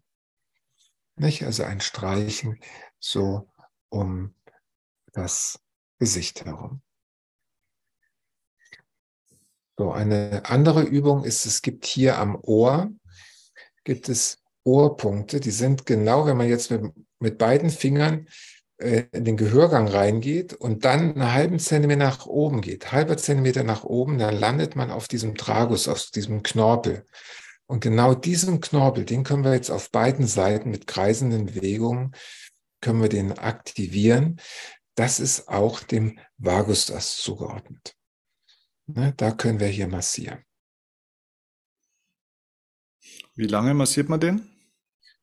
[1.17, 1.43] Nicht?
[1.43, 2.59] Also ein Streichen
[2.99, 3.49] so
[3.89, 4.33] um
[5.11, 5.59] das
[5.99, 6.81] Gesicht herum.
[9.77, 12.91] So, eine andere Übung ist, es gibt hier am Ohr,
[13.83, 18.27] gibt es Ohrpunkte, die sind genau, wenn man jetzt mit, mit beiden Fingern
[18.79, 23.83] in den Gehörgang reingeht und dann einen halben Zentimeter nach oben geht, halber Zentimeter nach
[23.83, 27.05] oben, dann landet man auf diesem Tragus, auf diesem Knorpel.
[27.65, 32.15] Und genau diesen Knorpel, den können wir jetzt auf beiden Seiten mit kreisenden Bewegungen,
[32.81, 34.39] können wir den aktivieren.
[34.95, 37.95] Das ist auch dem Vagusas zugeordnet.
[38.87, 40.43] Ne, da können wir hier massieren.
[43.35, 44.49] Wie lange massiert man den?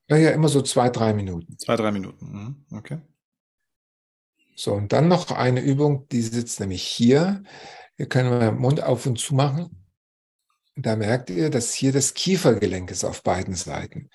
[0.09, 1.59] Ja, ja, immer so zwei, drei Minuten.
[1.59, 2.26] Zwei, drei Minuten.
[2.30, 3.00] Mhm, okay.
[4.57, 7.42] So, und dann noch eine Übung, die sitzt nämlich hier.
[7.96, 9.86] Hier können wir Mund auf und zu machen.
[10.76, 14.11] Da merkt ihr, dass hier das Kiefergelenk ist auf beiden Seiten.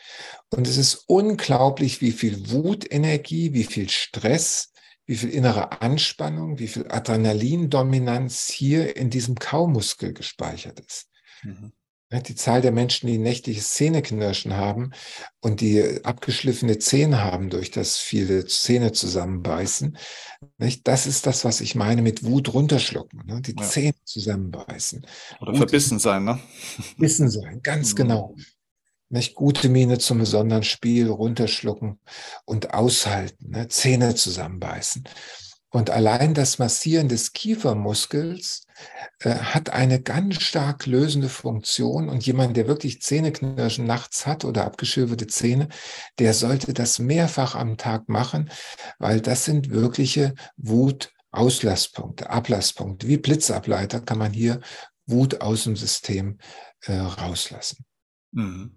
[0.50, 4.74] Und es ist unglaublich, wie viel Wutenergie, wie viel Stress,
[5.06, 11.08] wie viel innere Anspannung, wie viel Adrenalindominanz hier in diesem Kaumuskel gespeichert ist.
[11.44, 11.72] Mhm.
[12.12, 14.92] Ne, die Zahl der Menschen, die nächtliches Zähneknirschen haben
[15.40, 19.98] und die abgeschliffene Zähne haben durch das viele Zähne zusammenbeißen,
[20.84, 23.64] das ist das, was ich meine mit Wut runterschlucken, ne, die ja.
[23.66, 25.06] Zähne zusammenbeißen.
[25.40, 26.40] Oder Wut verbissen sein, ne?
[26.82, 27.98] Verbissen sein, ganz mhm.
[27.98, 28.36] genau.
[29.08, 32.00] Nicht gute Miene zum besonderen Spiel, runterschlucken
[32.44, 33.70] und aushalten, ne?
[33.70, 35.06] Zähne zusammenbeißen.
[35.72, 38.68] Und allein das Massieren des Kiefermuskels
[39.20, 42.10] äh, hat eine ganz stark lösende Funktion.
[42.10, 45.70] Und jemand, der wirklich Zähneknirschen nachts hat oder abgeschürfte Zähne,
[46.20, 48.52] der sollte das mehrfach am Tag machen,
[49.00, 53.08] weil das sind wirkliche Wutauslasszpunkte, Ablasspunkte.
[53.08, 54.60] Wie Blitzableiter kann man hier
[55.06, 56.38] Wut aus dem System
[56.82, 57.86] äh, rauslassen.
[58.32, 58.76] Mhm.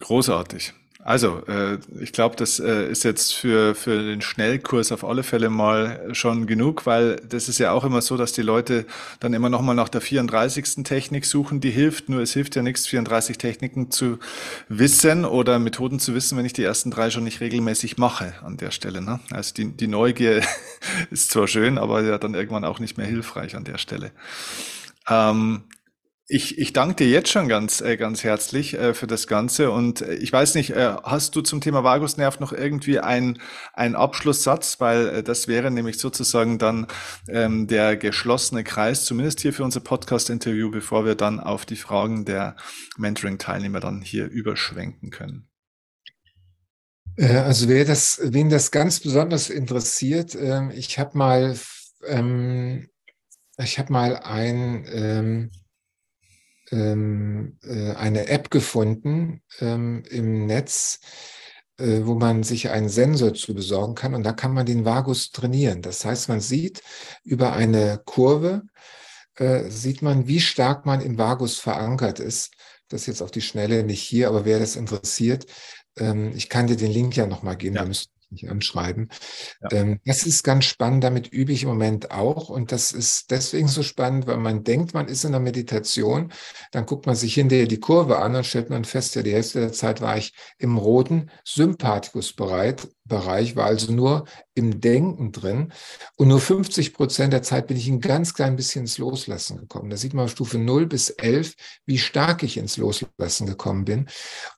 [0.00, 0.74] Großartig.
[1.06, 5.50] Also, äh, ich glaube, das äh, ist jetzt für, für den Schnellkurs auf alle Fälle
[5.50, 8.86] mal schon genug, weil das ist ja auch immer so, dass die Leute
[9.20, 10.82] dann immer noch mal nach der 34.
[10.82, 12.08] Technik suchen, die hilft.
[12.08, 14.18] Nur es hilft ja nichts, 34 Techniken zu
[14.68, 18.56] wissen oder Methoden zu wissen, wenn ich die ersten drei schon nicht regelmäßig mache an
[18.56, 19.00] der Stelle.
[19.00, 19.20] Ne?
[19.30, 20.42] Also die, die Neugier
[21.12, 24.10] ist zwar schön, aber ja dann irgendwann auch nicht mehr hilfreich an der Stelle.
[25.08, 25.62] Ähm,
[26.28, 29.70] ich, ich danke dir jetzt schon ganz, äh, ganz herzlich äh, für das Ganze.
[29.70, 33.38] Und äh, ich weiß nicht, hast du zum Thema Vagusnerv noch irgendwie einen
[33.74, 34.80] Abschlusssatz?
[34.80, 36.88] Weil das wäre nämlich sozusagen dann
[37.28, 42.24] ähm, der geschlossene Kreis, zumindest hier für unser Podcast-Interview, bevor wir dann auf die Fragen
[42.24, 42.56] der
[42.96, 45.48] Mentoring-Teilnehmer dann hier überschwenken können.
[47.18, 51.56] Also wer das, wen das ganz besonders interessiert, äh, ich habe mal,
[52.04, 52.88] ähm,
[53.58, 55.50] ich habe mal ein ähm,
[56.70, 61.00] ähm, äh, eine App gefunden ähm, im Netz,
[61.78, 65.30] äh, wo man sich einen Sensor zu besorgen kann und da kann man den Vagus
[65.30, 65.82] trainieren.
[65.82, 66.82] Das heißt, man sieht
[67.24, 68.62] über eine Kurve,
[69.36, 72.52] äh, sieht man, wie stark man im Vagus verankert ist.
[72.88, 75.46] Das ist jetzt auf die Schnelle nicht hier, aber wer das interessiert,
[75.98, 77.82] ähm, ich kann dir den Link ja nochmal geben, ja.
[77.82, 79.08] da müsst nicht anschreiben.
[79.62, 79.78] Ja.
[79.78, 82.48] Ähm, das ist ganz spannend, damit übe ich im Moment auch.
[82.48, 86.32] Und das ist deswegen so spannend, weil man denkt, man ist in der Meditation,
[86.72, 89.60] dann guckt man sich hinterher die Kurve an und stellt man fest, ja, die Hälfte
[89.60, 92.76] der Zeit war ich im roten Sympathikusbereich,
[93.06, 95.72] Bereich, war also nur im Denken drin.
[96.16, 99.90] Und nur 50 Prozent der Zeit bin ich ein ganz klein bisschen ins Loslassen gekommen.
[99.90, 101.54] Da sieht man auf Stufe 0 bis 11,
[101.86, 104.08] wie stark ich ins Loslassen gekommen bin.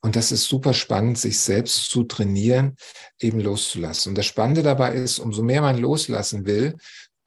[0.01, 2.77] Und das ist super spannend, sich selbst zu trainieren,
[3.21, 4.11] eben loszulassen.
[4.11, 6.77] Und das Spannende dabei ist, umso mehr man loslassen will,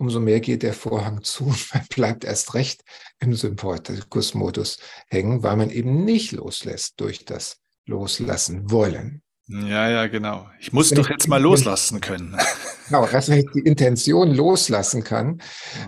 [0.01, 2.83] umso mehr geht der Vorhang zu und man bleibt erst recht
[3.19, 9.21] im Sympathikus-Modus hängen, weil man eben nicht loslässt durch das Loslassen wollen.
[9.47, 10.49] Ja, ja, genau.
[10.59, 12.37] Ich muss doch jetzt mal loslassen können.
[12.87, 15.41] Genau, dass ich die Intention loslassen kann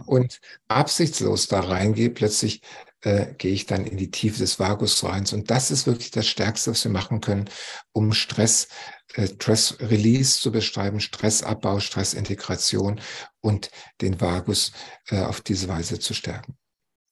[0.05, 0.39] und
[0.69, 2.61] absichtslos da reingehe, plötzlich
[3.01, 5.25] äh, gehe ich dann in die Tiefe des Vagus rein.
[5.33, 7.49] Und das ist wirklich das Stärkste, was wir machen können,
[7.91, 8.69] um Stress,
[9.15, 13.01] äh, Stress Release zu beschreiben, Stressabbau, Stressintegration
[13.41, 14.71] und den Vagus
[15.09, 16.55] äh, auf diese Weise zu stärken.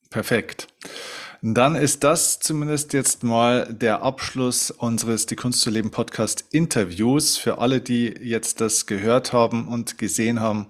[0.10, 0.68] Perfekt.
[1.44, 7.36] Dann ist das zumindest jetzt mal der Abschluss unseres Die Kunst zu leben Podcast Interviews
[7.36, 10.68] für alle, die jetzt das gehört haben und gesehen haben.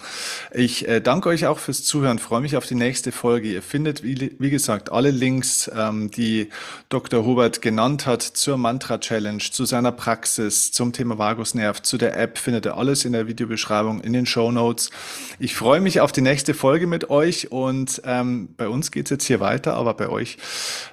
[0.53, 3.51] Ich äh, danke euch auch fürs Zuhören, freue mich auf die nächste Folge.
[3.51, 6.47] Ihr findet, wie, wie gesagt, alle Links, ähm, die
[6.87, 7.25] Dr.
[7.25, 12.37] Hubert genannt hat zur Mantra Challenge, zu seiner Praxis, zum Thema Vagusnerv, zu der App,
[12.37, 14.89] findet ihr alles in der Videobeschreibung, in den Show Notes.
[15.37, 19.25] Ich freue mich auf die nächste Folge mit euch und ähm, bei uns geht's jetzt
[19.25, 20.37] hier weiter, aber bei euch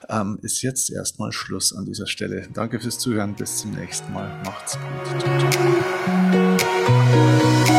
[0.08, 2.48] ähm, ist jetzt erstmal Schluss an dieser Stelle.
[2.52, 3.34] Danke fürs Zuhören.
[3.34, 4.40] Bis zum nächsten Mal.
[4.44, 5.20] Macht's gut.
[5.20, 5.50] Ciao,
[7.66, 7.77] ciao.